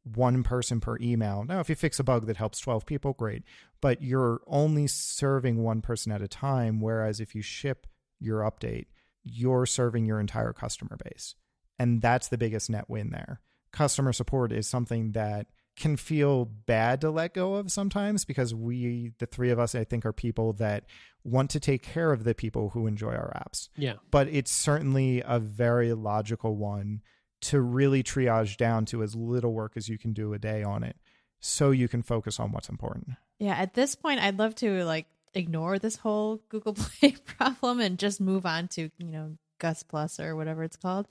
one 0.03 0.43
person 0.43 0.79
per 0.79 0.97
email. 1.01 1.43
Now, 1.43 1.59
if 1.59 1.67
you 1.69 1.75
fix 1.75 1.99
a 1.99 2.03
bug 2.03 2.25
that 2.27 2.37
helps 2.37 2.59
12 2.59 2.85
people, 2.85 3.13
great. 3.13 3.43
But 3.81 4.01
you're 4.01 4.41
only 4.47 4.87
serving 4.87 5.57
one 5.61 5.81
person 5.81 6.11
at 6.11 6.21
a 6.21 6.27
time. 6.27 6.79
Whereas 6.79 7.19
if 7.19 7.35
you 7.35 7.41
ship 7.41 7.87
your 8.19 8.41
update, 8.41 8.85
you're 9.23 9.65
serving 9.65 10.05
your 10.05 10.19
entire 10.19 10.53
customer 10.53 10.95
base. 11.03 11.35
And 11.77 12.01
that's 12.01 12.27
the 12.27 12.37
biggest 12.37 12.69
net 12.69 12.89
win 12.89 13.09
there. 13.09 13.41
Customer 13.71 14.13
support 14.13 14.51
is 14.51 14.67
something 14.67 15.11
that 15.11 15.47
can 15.75 15.97
feel 15.97 16.45
bad 16.45 17.01
to 17.01 17.09
let 17.09 17.33
go 17.33 17.55
of 17.55 17.71
sometimes 17.71 18.23
because 18.23 18.55
we, 18.55 19.11
the 19.19 19.25
three 19.25 19.49
of 19.49 19.59
us, 19.59 19.75
I 19.75 19.83
think, 19.83 20.05
are 20.05 20.13
people 20.13 20.53
that 20.53 20.85
want 21.23 21.49
to 21.51 21.59
take 21.59 21.83
care 21.83 22.13
of 22.13 22.23
the 22.23 22.33
people 22.33 22.69
who 22.69 22.87
enjoy 22.87 23.13
our 23.13 23.33
apps. 23.35 23.67
Yeah. 23.75 23.95
But 24.09 24.29
it's 24.29 24.51
certainly 24.51 25.21
a 25.25 25.39
very 25.39 25.91
logical 25.93 26.55
one 26.55 27.01
to 27.41 27.59
really 27.59 28.03
triage 28.03 28.57
down 28.57 28.85
to 28.85 29.03
as 29.03 29.15
little 29.15 29.53
work 29.53 29.73
as 29.75 29.89
you 29.89 29.97
can 29.97 30.13
do 30.13 30.33
a 30.33 30.39
day 30.39 30.63
on 30.63 30.83
it 30.83 30.95
so 31.39 31.71
you 31.71 31.87
can 31.87 32.01
focus 32.01 32.39
on 32.39 32.51
what's 32.51 32.69
important. 32.69 33.11
Yeah, 33.39 33.55
at 33.55 33.73
this 33.73 33.95
point, 33.95 34.21
I'd 34.21 34.39
love 34.39 34.55
to 34.55 34.83
like 34.85 35.07
ignore 35.33 35.77
this 35.77 35.97
whole 35.97 36.41
Google 36.49 36.73
Play 36.75 37.15
problem 37.25 37.79
and 37.79 37.99
just 37.99 38.21
move 38.21 38.45
on 38.45 38.67
to 38.69 38.89
you 38.97 39.11
know 39.11 39.37
Gus 39.59 39.83
Plus 39.83 40.19
or 40.19 40.35
whatever 40.35 40.63
it's 40.63 40.77
called. 40.77 41.07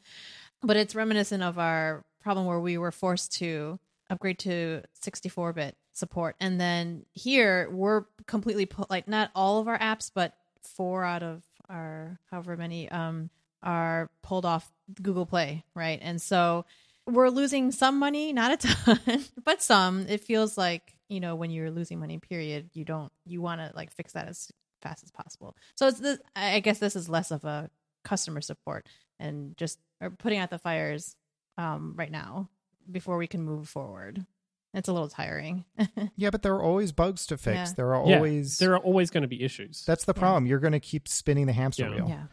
But 0.64 0.76
it's 0.76 0.94
reminiscent 0.94 1.42
of 1.42 1.58
our 1.58 2.04
problem 2.22 2.46
where 2.46 2.60
we 2.60 2.78
were 2.78 2.92
forced 2.92 3.32
to 3.36 3.78
upgrade 4.10 4.38
to 4.40 4.82
64-bit 5.02 5.76
support, 5.92 6.36
and 6.40 6.60
then 6.60 7.04
here 7.12 7.68
we're 7.70 8.04
completely 8.26 8.66
pu- 8.66 8.86
like 8.90 9.06
not 9.06 9.30
all 9.34 9.60
of 9.60 9.68
our 9.68 9.78
apps, 9.78 10.10
but 10.14 10.34
four 10.62 11.04
out 11.04 11.22
of 11.22 11.42
our 11.68 12.18
however 12.30 12.56
many 12.56 12.88
um 12.90 13.30
are 13.62 14.10
pulled 14.22 14.44
off 14.44 14.70
Google 15.02 15.26
Play, 15.26 15.64
right? 15.74 15.98
And 16.02 16.20
so 16.20 16.66
we're 17.06 17.30
losing 17.30 17.72
some 17.72 17.98
money, 17.98 18.32
not 18.32 18.52
a 18.52 18.56
ton, 18.96 19.24
but 19.44 19.62
some. 19.62 20.06
It 20.08 20.20
feels 20.20 20.56
like, 20.56 20.98
you 21.08 21.20
know, 21.20 21.34
when 21.34 21.50
you're 21.50 21.70
losing 21.70 21.98
money, 21.98 22.18
period, 22.18 22.70
you 22.74 22.84
don't, 22.84 23.10
you 23.24 23.40
want 23.40 23.60
to 23.60 23.72
like 23.74 23.90
fix 23.92 24.12
that 24.12 24.28
as 24.28 24.50
fast 24.82 25.02
as 25.02 25.10
possible. 25.10 25.56
So 25.76 25.88
it's 25.88 25.98
this, 25.98 26.18
I 26.36 26.60
guess 26.60 26.78
this 26.78 26.94
is 26.94 27.08
less 27.08 27.30
of 27.30 27.44
a 27.44 27.70
customer 28.04 28.42
support 28.42 28.86
and 29.18 29.56
just 29.56 29.78
or 30.00 30.10
putting 30.10 30.38
out 30.38 30.50
the 30.50 30.58
fires 30.58 31.16
um, 31.58 31.94
right 31.96 32.10
now 32.10 32.48
before 32.90 33.16
we 33.16 33.26
can 33.26 33.42
move 33.42 33.68
forward. 33.68 34.26
It's 34.74 34.88
a 34.88 34.92
little 34.92 35.08
tiring. 35.08 35.64
Yeah, 36.16 36.30
but 36.30 36.42
there 36.42 36.54
are 36.54 36.62
always 36.62 36.90
bugs 36.92 37.26
to 37.28 37.36
fix. 37.38 37.56
Yeah. 37.70 37.72
There 37.76 37.94
are 37.94 38.06
Yeah. 38.08 38.16
always 38.16 38.58
There 38.58 38.72
are 38.74 38.78
always 38.78 39.10
going 39.10 39.22
to 39.22 39.28
be 39.28 39.42
issues. 39.44 39.84
That's 39.86 40.04
the 40.04 40.12
Yeah. 40.16 40.20
problem. 40.20 40.46
You're 40.46 40.58
going 40.58 40.72
to 40.72 40.80
keep 40.80 41.06
spinning 41.08 41.46
the 41.46 41.52
hamster 41.52 41.84
Yeah. 41.84 41.94
wheel. 41.94 42.08
yeah. 42.08 42.26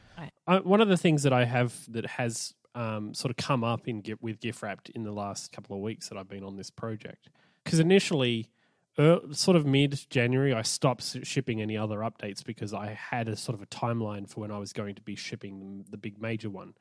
I, 0.48 0.56
uh, 0.58 0.60
one 0.62 0.82
of 0.82 0.88
the 0.88 0.98
things 0.98 1.24
that 1.24 1.34
I 1.34 1.46
have 1.46 1.74
that 1.91 2.06
has 2.08 2.54
um, 2.74 3.13
sort 3.13 3.30
of 3.32 3.36
come 3.38 3.63
up 3.65 3.86
in 3.88 4.02
with 4.22 4.39
GIFwrapped 4.39 4.89
in 4.91 5.04
the 5.04 5.12
last 5.12 5.52
couple 5.52 5.76
of 5.76 5.82
weeks 5.82 6.08
that 6.10 6.17
I've 6.17 6.30
been 6.30 6.44
on 6.46 6.56
this 6.56 6.70
project, 6.70 7.30
because 7.65 7.80
initially, 7.80 8.46
uh, 8.46 8.61
sort 8.97 9.56
of 9.58 9.65
mid 9.65 9.99
January, 10.10 10.54
I 10.54 10.62
stopped 10.62 11.25
shipping 11.25 11.62
any 11.62 11.77
other 11.77 11.99
updates 11.99 12.43
because 12.43 12.73
I 12.73 12.88
had 12.88 13.27
a 13.27 13.36
sort 13.36 13.56
of 13.56 13.62
a 13.62 13.67
timeline 13.67 14.30
for 14.30 14.41
when 14.41 14.51
I 14.51 14.58
was 14.58 14.73
going 14.73 14.95
to 14.95 15.01
be 15.01 15.15
shipping 15.15 15.86
the 15.89 15.97
big 15.97 16.21
major 16.21 16.49
one. 16.49 16.73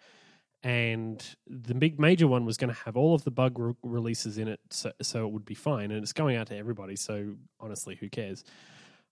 And 0.63 1.25
the 1.47 1.75
big 1.75 1.99
major 1.99 2.27
one 2.27 2.45
was 2.45 2.59
going 2.59 2.73
to 2.73 2.81
have 2.85 2.97
all 2.97 3.15
of 3.15 3.25
the 3.25 3.31
bug 3.31 3.59
re- 3.59 3.75
releases 3.83 4.37
in 4.37 4.47
it, 4.47 4.61
so, 4.69 4.93
so 5.01 5.27
it 5.27 5.33
would 5.33 5.47
be 5.47 5.55
fine. 5.55 5.91
And 5.91 6.03
it's 6.03 6.13
going 6.13 6.37
out 6.37 6.49
to 6.49 6.57
everybody, 6.57 6.97
so 6.97 7.35
honestly, 7.59 7.97
who 7.97 8.11
cares? 8.11 8.45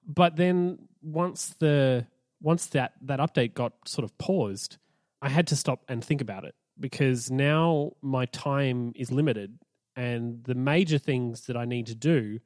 But 0.07 0.37
then 0.37 0.79
once 1.01 1.55
the 1.59 2.07
once 2.41 2.67
that 2.67 2.93
that 3.03 3.19
update 3.19 3.55
got 3.55 3.73
sort 3.87 4.05
of 4.05 4.17
paused, 4.19 4.77
I 5.23 5.29
had 5.29 5.47
to 5.49 5.57
stop 5.57 5.85
and 5.89 6.05
think 6.05 6.21
about 6.21 6.45
it 6.45 6.55
because 6.79 7.31
now 7.31 7.93
my 8.03 8.27
time 8.27 8.93
is 8.95 9.11
limited 9.11 9.59
and 9.97 10.45
the 10.45 10.55
major 10.55 10.99
things 10.99 11.47
that 11.47 11.57
I 11.57 11.65
need 11.65 11.87
to 11.87 11.95
do 11.95 12.39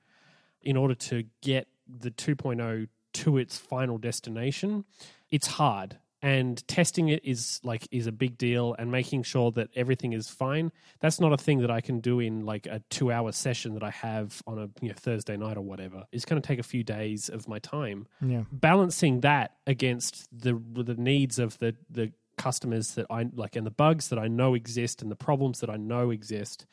in 0.62 0.76
order 0.76 0.94
to 0.94 1.24
get 1.42 1.68
the 1.88 2.10
2.0 2.10 2.88
to 3.14 3.36
its 3.38 3.58
final 3.58 3.98
destination, 3.98 4.84
it's 5.30 5.46
hard. 5.46 5.98
And 6.24 6.66
testing 6.68 7.08
it 7.08 7.24
is 7.24 7.58
like 7.64 7.88
is 7.90 8.06
a 8.06 8.12
big 8.12 8.38
deal 8.38 8.76
and 8.78 8.92
making 8.92 9.24
sure 9.24 9.50
that 9.52 9.70
everything 9.74 10.12
is 10.12 10.28
fine. 10.28 10.70
That's 11.00 11.18
not 11.18 11.32
a 11.32 11.36
thing 11.36 11.58
that 11.62 11.70
I 11.70 11.80
can 11.80 11.98
do 11.98 12.20
in 12.20 12.46
like 12.46 12.66
a 12.66 12.80
2-hour 12.90 13.32
session 13.32 13.74
that 13.74 13.82
I 13.82 13.90
have 13.90 14.40
on 14.46 14.56
a 14.56 14.68
you 14.80 14.90
know 14.90 14.94
Thursday 14.96 15.36
night 15.36 15.56
or 15.56 15.62
whatever. 15.62 16.04
It's 16.12 16.24
going 16.24 16.40
to 16.40 16.46
take 16.46 16.60
a 16.60 16.62
few 16.62 16.84
days 16.84 17.28
of 17.28 17.48
my 17.48 17.58
time 17.58 18.06
Yeah. 18.24 18.44
balancing 18.52 19.22
that 19.22 19.56
against 19.66 20.28
the 20.32 20.54
the 20.72 20.94
needs 20.94 21.40
of 21.40 21.58
the 21.58 21.74
the 21.90 22.12
customers 22.38 22.94
that 22.94 23.06
I 23.10 23.26
like 23.34 23.56
and 23.56 23.66
the 23.66 23.72
bugs 23.72 24.08
that 24.10 24.18
I 24.20 24.28
know 24.28 24.54
exist 24.54 25.02
and 25.02 25.10
the 25.10 25.16
problems 25.16 25.58
that 25.58 25.70
I 25.70 25.76
know 25.76 26.10
exist. 26.10 26.66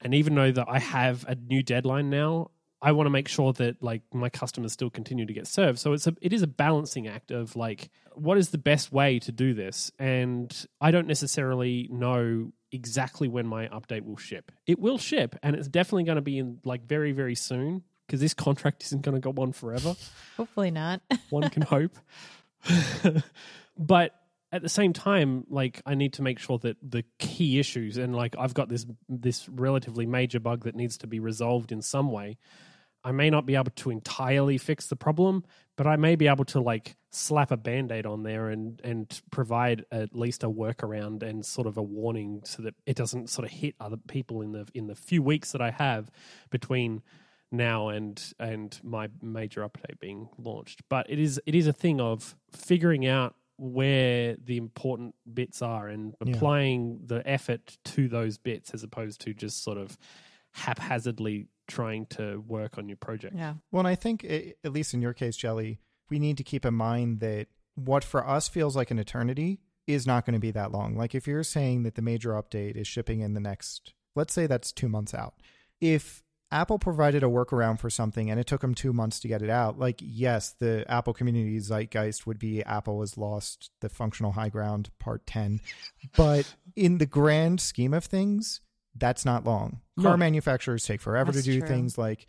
And 0.00 0.14
even 0.14 0.36
though 0.36 0.52
that 0.52 0.68
I 0.68 0.78
have 0.78 1.24
a 1.26 1.34
new 1.34 1.64
deadline 1.64 2.08
now, 2.08 2.52
I 2.82 2.90
want 2.92 3.06
to 3.06 3.10
make 3.10 3.28
sure 3.28 3.52
that 3.54 3.80
like 3.80 4.02
my 4.12 4.28
customers 4.28 4.72
still 4.72 4.90
continue 4.90 5.24
to 5.24 5.32
get 5.32 5.46
served. 5.46 5.78
So 5.78 5.92
it's 5.92 6.08
a 6.08 6.14
it 6.20 6.32
is 6.32 6.42
a 6.42 6.48
balancing 6.48 7.06
act 7.06 7.30
of 7.30 7.54
like 7.54 7.90
what 8.14 8.36
is 8.36 8.50
the 8.50 8.58
best 8.58 8.92
way 8.92 9.20
to 9.20 9.30
do 9.30 9.54
this? 9.54 9.92
And 10.00 10.52
I 10.80 10.90
don't 10.90 11.06
necessarily 11.06 11.88
know 11.92 12.50
exactly 12.72 13.28
when 13.28 13.46
my 13.46 13.68
update 13.68 14.04
will 14.04 14.16
ship. 14.16 14.50
It 14.66 14.80
will 14.80 14.98
ship 14.98 15.36
and 15.44 15.54
it's 15.54 15.68
definitely 15.68 16.04
going 16.04 16.16
to 16.16 16.22
be 16.22 16.38
in 16.38 16.58
like 16.64 16.84
very 16.86 17.12
very 17.12 17.36
soon 17.36 17.84
because 18.06 18.20
this 18.20 18.34
contract 18.34 18.82
isn't 18.82 19.02
going 19.02 19.14
to 19.14 19.20
go 19.20 19.40
on 19.40 19.52
forever 19.52 19.94
hopefully 20.36 20.72
not. 20.72 21.00
one 21.30 21.48
can 21.50 21.62
hope. 21.62 21.96
but 23.78 24.14
at 24.50 24.60
the 24.60 24.68
same 24.68 24.92
time, 24.92 25.46
like 25.48 25.80
I 25.86 25.94
need 25.94 26.14
to 26.14 26.22
make 26.22 26.40
sure 26.40 26.58
that 26.58 26.76
the 26.82 27.04
key 27.18 27.60
issues 27.60 27.96
and 27.96 28.14
like 28.14 28.34
I've 28.36 28.54
got 28.54 28.68
this 28.68 28.86
this 29.08 29.48
relatively 29.48 30.04
major 30.04 30.40
bug 30.40 30.64
that 30.64 30.74
needs 30.74 30.98
to 30.98 31.06
be 31.06 31.20
resolved 31.20 31.70
in 31.70 31.80
some 31.80 32.10
way. 32.10 32.38
I 33.04 33.12
may 33.12 33.30
not 33.30 33.46
be 33.46 33.54
able 33.56 33.72
to 33.76 33.90
entirely 33.90 34.58
fix 34.58 34.86
the 34.86 34.96
problem, 34.96 35.44
but 35.76 35.86
I 35.86 35.96
may 35.96 36.14
be 36.16 36.28
able 36.28 36.44
to 36.46 36.60
like 36.60 36.96
slap 37.10 37.50
a 37.50 37.56
band-aid 37.56 38.06
on 38.06 38.22
there 38.22 38.48
and 38.48 38.80
and 38.84 39.20
provide 39.30 39.84
at 39.90 40.14
least 40.14 40.42
a 40.44 40.48
workaround 40.50 41.22
and 41.22 41.44
sort 41.44 41.66
of 41.66 41.76
a 41.76 41.82
warning 41.82 42.42
so 42.44 42.62
that 42.62 42.74
it 42.86 42.96
doesn't 42.96 43.28
sort 43.28 43.44
of 43.46 43.52
hit 43.52 43.74
other 43.80 43.96
people 44.08 44.40
in 44.42 44.52
the 44.52 44.66
in 44.74 44.86
the 44.86 44.94
few 44.94 45.22
weeks 45.22 45.52
that 45.52 45.60
I 45.60 45.70
have 45.70 46.10
between 46.50 47.02
now 47.50 47.88
and 47.88 48.22
and 48.38 48.78
my 48.82 49.08
major 49.20 49.60
update 49.68 49.98
being 50.00 50.28
launched. 50.38 50.80
But 50.88 51.10
it 51.10 51.18
is 51.18 51.40
it 51.44 51.54
is 51.54 51.66
a 51.66 51.72
thing 51.72 52.00
of 52.00 52.34
figuring 52.50 53.06
out 53.06 53.34
where 53.58 54.34
the 54.42 54.56
important 54.56 55.14
bits 55.32 55.60
are 55.60 55.86
and 55.88 56.14
Yeah. 56.24 56.34
applying 56.34 57.00
the 57.06 57.22
effort 57.28 57.76
to 57.84 58.08
those 58.08 58.38
bits 58.38 58.72
as 58.72 58.82
opposed 58.82 59.20
to 59.22 59.34
just 59.34 59.62
sort 59.62 59.76
of 59.78 59.98
haphazardly 60.52 61.46
trying 61.72 62.06
to 62.06 62.38
work 62.46 62.78
on 62.78 62.88
your 62.88 62.96
project. 62.98 63.34
yeah. 63.36 63.54
Well, 63.70 63.80
and 63.80 63.88
I 63.88 63.94
think, 63.94 64.24
i- 64.28 64.54
at 64.64 64.72
least 64.72 64.94
in 64.94 65.02
your 65.02 65.14
case, 65.14 65.36
Jelly, 65.36 65.80
we 66.10 66.18
need 66.18 66.36
to 66.38 66.44
keep 66.44 66.64
in 66.64 66.74
mind 66.74 67.20
that 67.20 67.48
what 67.74 68.04
for 68.04 68.26
us 68.26 68.48
feels 68.48 68.76
like 68.76 68.90
an 68.90 68.98
eternity 68.98 69.60
is 69.86 70.06
not 70.06 70.24
going 70.26 70.34
to 70.34 70.38
be 70.40 70.50
that 70.52 70.70
long. 70.72 70.96
Like 70.96 71.14
if 71.14 71.26
you're 71.26 71.42
saying 71.42 71.82
that 71.84 71.94
the 71.94 72.02
major 72.02 72.30
update 72.32 72.76
is 72.76 72.86
shipping 72.86 73.20
in 73.20 73.34
the 73.34 73.40
next, 73.40 73.94
let's 74.14 74.32
say 74.32 74.46
that's 74.46 74.72
two 74.72 74.88
months 74.88 75.14
out. 75.14 75.34
If 75.80 76.22
Apple 76.52 76.78
provided 76.78 77.22
a 77.22 77.26
workaround 77.26 77.80
for 77.80 77.88
something 77.88 78.30
and 78.30 78.38
it 78.38 78.46
took 78.46 78.60
them 78.60 78.74
two 78.74 78.92
months 78.92 79.18
to 79.20 79.26
get 79.28 79.40
it 79.40 79.48
out, 79.48 79.78
like, 79.78 79.98
yes, 80.02 80.54
the 80.60 80.84
Apple 80.86 81.14
community 81.14 81.58
zeitgeist 81.58 82.26
would 82.26 82.38
be 82.38 82.62
Apple 82.62 83.00
has 83.00 83.16
lost 83.16 83.70
the 83.80 83.88
functional 83.88 84.32
high 84.32 84.50
ground 84.50 84.90
part 84.98 85.26
10. 85.26 85.60
But 86.14 86.54
in 86.76 86.98
the 86.98 87.06
grand 87.06 87.60
scheme 87.62 87.94
of 87.94 88.04
things, 88.04 88.60
that's 88.94 89.24
not 89.24 89.44
long. 89.44 89.80
Car 90.00 90.16
manufacturers 90.16 90.84
take 90.84 91.00
forever 91.00 91.32
That's 91.32 91.44
to 91.44 91.52
do 91.52 91.60
true. 91.60 91.68
things 91.68 91.96
like 91.96 92.26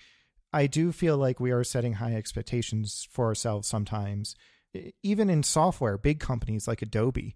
I 0.51 0.67
do 0.67 0.91
feel 0.91 1.17
like 1.17 1.39
we 1.39 1.51
are 1.51 1.63
setting 1.63 1.93
high 1.93 2.13
expectations 2.13 3.07
for 3.11 3.25
ourselves 3.25 3.67
sometimes. 3.67 4.35
Even 5.01 5.29
in 5.29 5.43
software, 5.43 5.97
big 5.97 6.19
companies 6.19 6.67
like 6.67 6.81
Adobe, 6.81 7.35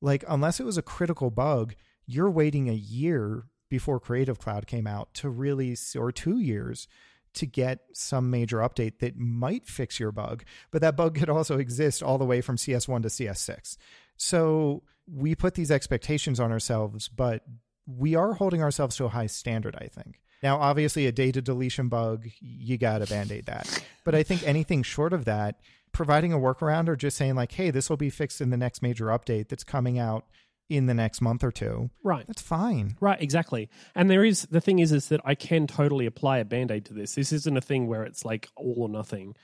like 0.00 0.24
unless 0.28 0.60
it 0.60 0.66
was 0.66 0.78
a 0.78 0.82
critical 0.82 1.30
bug, 1.30 1.74
you're 2.06 2.30
waiting 2.30 2.68
a 2.68 2.74
year 2.74 3.44
before 3.68 3.98
Creative 3.98 4.38
Cloud 4.38 4.66
came 4.66 4.86
out 4.86 5.12
to 5.14 5.28
really, 5.28 5.76
or 5.96 6.12
two 6.12 6.38
years 6.38 6.86
to 7.34 7.46
get 7.46 7.80
some 7.92 8.30
major 8.30 8.58
update 8.58 8.98
that 9.00 9.16
might 9.16 9.66
fix 9.66 10.00
your 10.00 10.12
bug. 10.12 10.44
But 10.70 10.80
that 10.82 10.96
bug 10.96 11.14
could 11.18 11.30
also 11.30 11.58
exist 11.58 12.02
all 12.02 12.18
the 12.18 12.24
way 12.24 12.40
from 12.40 12.56
CS1 12.56 13.02
to 13.02 13.08
CS6. 13.08 13.76
So 14.16 14.82
we 15.06 15.34
put 15.34 15.54
these 15.54 15.70
expectations 15.70 16.40
on 16.40 16.50
ourselves, 16.50 17.08
but 17.08 17.42
we 17.86 18.14
are 18.14 18.34
holding 18.34 18.62
ourselves 18.62 18.96
to 18.96 19.04
a 19.04 19.08
high 19.08 19.26
standard, 19.26 19.76
I 19.78 19.86
think. 19.86 20.20
Now, 20.42 20.58
obviously, 20.58 21.06
a 21.06 21.12
data 21.12 21.40
deletion 21.40 21.88
bug, 21.88 22.26
you 22.40 22.76
got 22.78 22.98
to 22.98 23.06
band 23.06 23.32
aid 23.32 23.46
that. 23.46 23.82
But 24.04 24.14
I 24.14 24.22
think 24.22 24.42
anything 24.46 24.82
short 24.82 25.12
of 25.12 25.24
that, 25.24 25.60
providing 25.92 26.32
a 26.32 26.38
workaround 26.38 26.88
or 26.88 26.96
just 26.96 27.16
saying, 27.16 27.34
like, 27.36 27.52
hey, 27.52 27.70
this 27.70 27.88
will 27.88 27.96
be 27.96 28.10
fixed 28.10 28.40
in 28.40 28.50
the 28.50 28.56
next 28.56 28.82
major 28.82 29.06
update 29.06 29.48
that's 29.48 29.64
coming 29.64 29.98
out 29.98 30.26
in 30.68 30.86
the 30.86 30.94
next 30.94 31.20
month 31.20 31.44
or 31.44 31.52
two, 31.52 31.90
Right. 32.02 32.26
that's 32.26 32.42
fine. 32.42 32.96
Right, 33.00 33.22
exactly. 33.22 33.70
And 33.94 34.10
there 34.10 34.24
is 34.24 34.42
the 34.50 34.60
thing 34.60 34.80
is 34.80 34.90
is 34.90 35.08
that 35.10 35.20
I 35.24 35.36
can 35.36 35.68
totally 35.68 36.06
apply 36.06 36.38
a 36.38 36.44
band-aid 36.44 36.84
to 36.86 36.92
this. 36.92 37.14
This 37.14 37.32
isn't 37.32 37.56
a 37.56 37.60
thing 37.60 37.86
where 37.86 38.02
it's 38.02 38.24
like 38.24 38.48
all 38.56 38.74
or 38.82 38.88
nothing. 38.88 39.36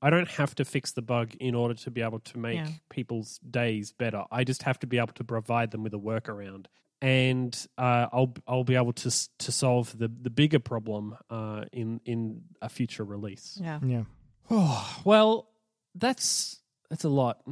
I 0.00 0.08
don't 0.08 0.28
have 0.30 0.54
to 0.54 0.64
fix 0.64 0.90
the 0.92 1.02
bug 1.02 1.34
in 1.38 1.54
order 1.54 1.74
to 1.74 1.90
be 1.90 2.00
able 2.00 2.20
to 2.20 2.38
make 2.38 2.56
Yeah. 2.56 2.68
people's 2.88 3.38
days 3.40 3.92
better. 3.92 4.24
I 4.32 4.44
just 4.44 4.62
have 4.62 4.78
to 4.80 4.86
be 4.86 4.96
able 4.96 5.12
to 5.12 5.24
provide 5.24 5.72
them 5.72 5.82
with 5.82 5.92
a 5.92 5.98
workaround. 5.98 6.66
And 7.02 7.66
uh, 7.76 8.06
I'll 8.12 8.32
I'll 8.46 8.64
be 8.64 8.76
able 8.76 8.92
to 8.92 9.10
to 9.38 9.52
solve 9.52 9.98
the, 9.98 10.08
the 10.08 10.30
bigger 10.30 10.60
problem 10.60 11.16
uh, 11.28 11.64
in 11.72 12.00
in 12.04 12.42
a 12.62 12.68
future 12.68 13.04
release. 13.04 13.58
Yeah. 13.60 13.80
Yeah. 13.84 14.04
Oh, 14.50 15.00
well, 15.04 15.48
that's 15.94 16.60
that's 16.88 17.04
a 17.04 17.08
lot. 17.08 17.42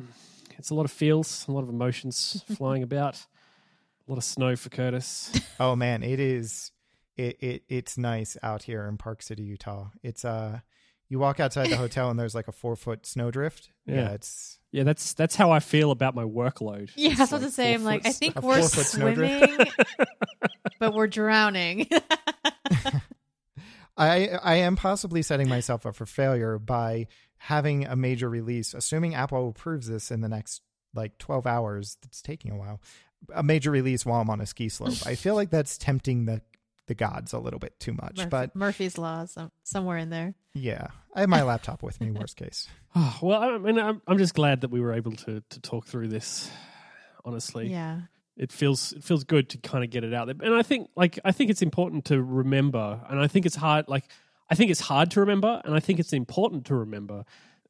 It's 0.57 0.71
a 0.71 0.75
lot 0.75 0.85
of 0.85 0.93
feels, 0.93 1.47
a 1.49 1.53
lot 1.53 1.63
of 1.63 1.69
emotions 1.69 2.45
flying 2.57 2.83
about, 2.83 3.17
a 3.17 4.11
lot 4.11 4.19
of 4.19 4.25
snow 4.25 4.57
for 4.57 4.69
Curtis. 4.69 5.33
Oh 5.61 5.77
man, 5.77 6.03
it 6.03 6.21
is 6.21 6.71
it, 7.19 7.37
it 7.43 7.63
it's 7.69 7.99
nice 7.99 8.37
out 8.43 8.63
here 8.63 8.87
in 8.87 8.97
Park 8.97 9.21
City, 9.21 9.43
Utah. 9.43 9.91
It's 10.03 10.25
uh 10.25 10.61
you 11.11 11.18
walk 11.18 11.40
outside 11.40 11.68
the 11.68 11.77
hotel 11.77 12.09
and 12.09 12.18
there's 12.18 12.35
like 12.35 12.49
a 12.49 12.53
four 12.53 12.75
foot 12.77 13.05
snowdrift. 13.05 13.70
Yeah, 13.85 13.94
Yeah. 13.96 14.09
it's 14.12 14.59
Yeah, 14.73 14.85
that's 14.85 15.12
that's 15.12 15.35
how 15.37 15.51
I 15.51 15.59
feel 15.61 15.90
about 15.90 16.14
my 16.14 16.23
workload. 16.25 16.90
Yeah, 16.96 17.11
I 17.11 17.12
It's 17.12 17.18
was 17.20 17.29
about 17.31 17.40
like 17.42 17.49
to 17.49 17.53
say, 17.53 17.75
I'm 17.75 17.85
like, 17.85 18.07
I 18.07 18.12
think 18.12 18.40
we're 18.42 18.62
swimming, 18.62 19.59
but 20.79 20.94
we're 20.94 21.09
drowning. 21.09 21.87
I 23.96 24.29
I 24.42 24.55
am 24.57 24.77
possibly 24.77 25.23
setting 25.23 25.49
myself 25.49 25.85
up 25.85 25.94
for 25.96 26.07
failure 26.07 26.59
by 26.59 27.07
having 27.38 27.87
a 27.87 27.96
major 27.96 28.29
release, 28.29 28.73
assuming 28.75 29.14
Apple 29.14 29.49
approves 29.49 29.88
this 29.88 30.11
in 30.11 30.20
the 30.20 30.29
next 30.29 30.62
like 30.94 31.18
12 31.18 31.46
hours. 31.46 31.96
It's 32.05 32.23
taking 32.23 32.53
a 32.53 32.57
while. 32.57 32.81
A 33.35 33.42
major 33.42 33.70
release 33.70 34.07
while 34.07 34.20
I'm 34.23 34.31
on 34.31 34.40
a 34.40 34.46
ski 34.46 34.68
slope. 34.70 34.94
I 35.07 35.14
feel 35.14 35.35
like 35.35 35.51
that's 35.51 35.77
tempting 35.77 36.25
the 36.25 36.40
the 36.90 36.94
gods 36.94 37.33
a 37.33 37.38
little 37.38 37.59
bit 37.59 37.79
too 37.81 37.92
much. 37.94 38.16
Murphy- 38.18 38.29
But 38.29 38.55
Murphy's 38.57 38.98
Law, 38.98 39.24
some, 39.24 39.50
somewhere 39.62 39.96
in 39.96 40.11
there. 40.11 40.35
yeah, 40.55 40.88
I 41.14 41.20
have 41.20 41.29
my 41.29 41.42
laptop 41.42 41.83
with 41.83 42.00
me. 42.00 42.11
Worst 42.20 42.37
case. 42.37 42.68
Oh, 42.94 43.18
well, 43.22 43.40
I 43.42 43.57
mean, 43.59 43.79
I'm 43.79 44.03
I'm 44.07 44.18
just 44.18 44.35
glad 44.35 44.61
that 44.62 44.70
we 44.70 44.81
were 44.81 44.92
able 44.92 45.12
to 45.12 45.42
to 45.48 45.61
talk 45.61 45.87
through 45.87 46.09
this. 46.09 46.50
Honestly, 47.24 47.68
Yeah. 47.70 48.00
it 48.37 48.50
feels 48.50 48.92
it 48.92 49.05
feels 49.05 49.24
good 49.24 49.48
to 49.50 49.59
kind 49.59 49.85
of 49.85 49.90
get 49.90 50.05
it 50.05 50.12
out 50.14 50.26
there, 50.26 50.37
and 50.42 50.55
I 50.55 50.62
think 50.62 50.88
like 50.96 51.18
I 51.24 51.33
think 51.33 51.50
it's 51.50 51.62
important 51.62 52.07
to 52.07 52.22
remember, 52.22 53.00
and 53.09 53.20
I 53.20 53.26
think 53.26 53.46
it's 53.46 53.57
hard. 53.57 53.88
Like 53.88 54.05
I 54.48 54.55
think 54.55 54.70
it's 54.70 54.81
hard 54.81 55.11
to 55.12 55.20
remember, 55.20 55.61
and 55.64 55.74
I 55.74 55.81
think 55.81 56.00
it's 56.00 56.12
important 56.12 56.64
to 56.66 56.74
remember 56.74 57.24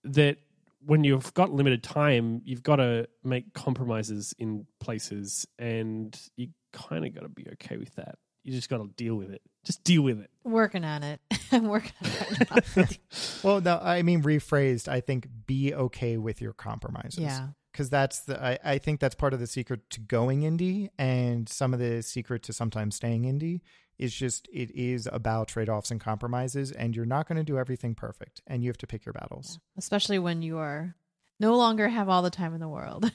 that 0.05 0.39
when 0.87 1.05
you've 1.05 1.35
got 1.35 1.53
limited 1.53 1.83
time, 1.83 2.41
you've 2.45 2.63
got 2.63 2.77
to 2.77 3.07
make 3.23 3.53
compromises 3.53 4.35
in 4.39 4.67
places, 4.79 5.47
and 5.59 6.19
you 6.37 6.49
kind 6.73 7.05
of 7.05 7.13
got 7.15 7.23
to 7.23 7.29
be 7.29 7.45
okay 7.55 7.77
with 7.77 7.95
that. 7.97 8.17
You 8.45 8.53
just 8.53 8.69
got 8.69 8.79
to 8.79 8.89
deal 8.97 9.15
with 9.17 9.31
it. 9.31 9.43
Just 9.65 9.85
deal 9.85 10.03
with 10.03 10.21
it. 10.21 10.31
Working 10.45 10.85
on 10.85 11.03
it. 11.03 11.21
I'm 11.53 11.69
working 11.69 11.93
on 12.03 12.63
it. 12.77 12.99
Well, 13.43 13.61
no, 13.61 13.79
I 13.83 14.03
mean 14.03 14.23
rephrased. 14.23 14.89
I 14.89 15.01
think 15.01 15.27
be 15.47 15.75
okay 15.75 16.17
with 16.17 16.41
your 16.41 16.53
compromises. 16.53 17.21
yeah. 17.21 17.49
because 17.73 17.89
that's 17.91 18.21
the 18.21 18.43
I, 18.43 18.59
I 18.65 18.79
think 18.79 19.01
that's 19.01 19.15
part 19.15 19.33
of 19.35 19.41
the 19.41 19.47
secret 19.47 19.89
to 19.91 20.01
going 20.01 20.43
indie 20.43 20.89
and 20.99 21.49
some 21.49 21.73
of 21.75 21.81
the 21.81 22.03
secret 22.03 22.43
to 22.45 22.53
sometimes 22.53 22.97
staying 22.97 23.25
indie 23.25 23.61
is 23.99 24.15
just 24.15 24.49
it 24.53 24.71
is 24.75 25.07
about 25.13 25.49
trade-offs 25.49 25.91
and 25.91 26.01
compromises 26.01 26.73
and 26.73 26.97
you're 26.97 27.05
not 27.07 27.29
going 27.29 27.37
to 27.39 27.45
do 27.45 27.59
everything 27.59 27.95
perfect 27.95 28.41
and 28.47 28.63
you 28.63 28.71
have 28.71 28.79
to 28.79 28.87
pick 28.87 29.05
your 29.05 29.13
battles 29.13 29.59
Especially 29.77 30.19
when 30.19 30.41
you 30.43 30.57
are 30.59 30.95
no 31.39 31.55
longer 31.57 31.89
have 31.89 32.09
all 32.09 32.23
the 32.23 32.31
time 32.31 32.55
in 32.55 32.61
the 32.61 32.69
world. 32.69 33.11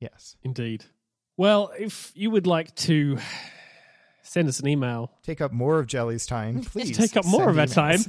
yes 0.00 0.36
Indeed. 0.42 0.84
Well, 1.38 1.70
if 1.78 2.12
you 2.14 2.30
would 2.30 2.46
like 2.46 2.74
to 2.76 3.18
send 4.26 4.48
us 4.48 4.60
an 4.60 4.68
email, 4.68 5.10
take 5.22 5.40
up 5.40 5.52
more 5.52 5.78
of 5.78 5.86
jelly's 5.86 6.26
time 6.26 6.62
please 6.62 6.96
take 6.96 7.16
up 7.16 7.24
more 7.24 7.48
of 7.48 7.58
our 7.58 7.66
time, 7.66 8.00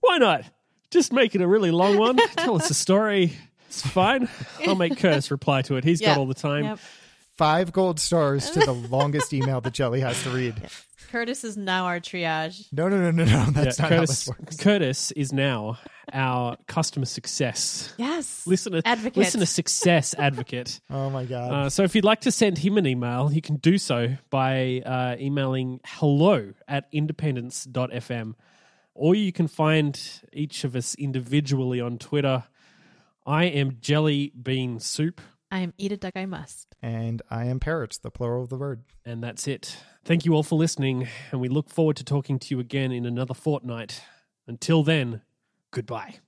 why 0.00 0.18
not? 0.18 0.44
Just 0.90 1.12
make 1.12 1.34
it 1.34 1.40
a 1.40 1.46
really 1.48 1.70
long 1.72 1.98
one. 1.98 2.16
Tell 2.36 2.56
us 2.56 2.70
a 2.70 2.74
story. 2.74 3.32
It's 3.68 3.82
fine. 3.84 4.28
I'll 4.66 4.76
make 4.76 4.96
Curtis 4.98 5.30
reply 5.30 5.62
to 5.62 5.76
it. 5.76 5.82
He's 5.84 6.00
Yeah. 6.00 6.10
got 6.10 6.18
all 6.18 6.26
the 6.26 6.34
time. 6.34 6.64
yep. 6.64 6.78
five 7.36 7.72
gold 7.72 7.98
stars 7.98 8.48
to 8.50 8.60
the 8.60 8.72
longest 8.90 9.32
email 9.34 9.60
that 9.60 9.72
jelly 9.72 10.00
has 10.00 10.22
to 10.22 10.30
read 10.30 10.54
Curtis 11.10 11.42
is 11.44 11.56
now 11.56 11.86
our 11.86 11.98
triage. 12.00 12.66
no 12.72 12.88
no 12.88 12.98
no 12.98 13.10
no 13.10 13.24
no 13.24 13.44
that's 13.50 13.78
Yeah, 13.78 13.82
not 13.84 13.90
how 13.92 13.98
Curtis, 14.00 14.08
this 14.10 14.28
works 14.28 14.56
Curtis 14.56 15.10
is 15.12 15.32
now 15.32 15.78
our 16.12 16.56
customer 16.66 17.06
success 17.06 17.92
Yes. 17.98 18.46
listener 18.46 18.80
Advocate. 18.84 19.16
listener 19.16 19.46
success 19.46 20.14
advocate. 20.18 20.80
oh 20.90 21.10
my 21.10 21.24
god 21.24 21.52
Uh, 21.52 21.70
so 21.70 21.82
if 21.82 21.94
you'd 21.94 22.04
like 22.04 22.20
to 22.22 22.30
send 22.32 22.58
him 22.58 22.76
an 22.78 22.86
email, 22.86 23.32
you 23.32 23.40
can 23.40 23.56
do 23.56 23.78
so 23.78 24.16
by 24.30 24.82
uh, 24.84 25.16
emailing 25.18 25.80
hello 25.86 26.52
at 26.68 26.88
independence.fm. 26.92 28.34
Or 28.94 29.14
you 29.14 29.32
can 29.32 29.48
find 29.48 30.00
each 30.32 30.62
of 30.64 30.76
us 30.76 30.94
individually 30.94 31.80
on 31.80 31.98
Twitter. 31.98 32.44
I 33.26 33.44
am 33.44 33.78
Jelly 33.80 34.32
Bean 34.40 34.78
Soup, 34.78 35.20
I 35.50 35.58
am 35.60 35.72
eat 35.78 35.92
a 35.92 35.96
duck 35.96 36.14
I 36.16 36.26
must. 36.26 36.74
and 36.82 37.22
i 37.30 37.44
am 37.46 37.58
parrots 37.60 37.96
the 37.98 38.10
plural 38.10 38.42
of 38.42 38.48
the 38.50 38.56
word 38.56 38.82
and 39.04 39.22
that's 39.22 39.46
it. 39.48 39.76
Thank 40.04 40.24
you 40.26 40.34
all 40.34 40.42
for 40.42 40.56
listening, 40.58 41.08
and 41.32 41.40
we 41.40 41.48
look 41.48 41.70
forward 41.70 41.96
to 41.96 42.04
talking 42.04 42.38
to 42.38 42.54
you 42.54 42.60
again 42.60 42.92
in 42.92 43.06
another 43.06 43.32
fortnight. 43.34 44.02
Until 44.46 44.82
then, 44.82 45.22
goodbye. 45.74 46.14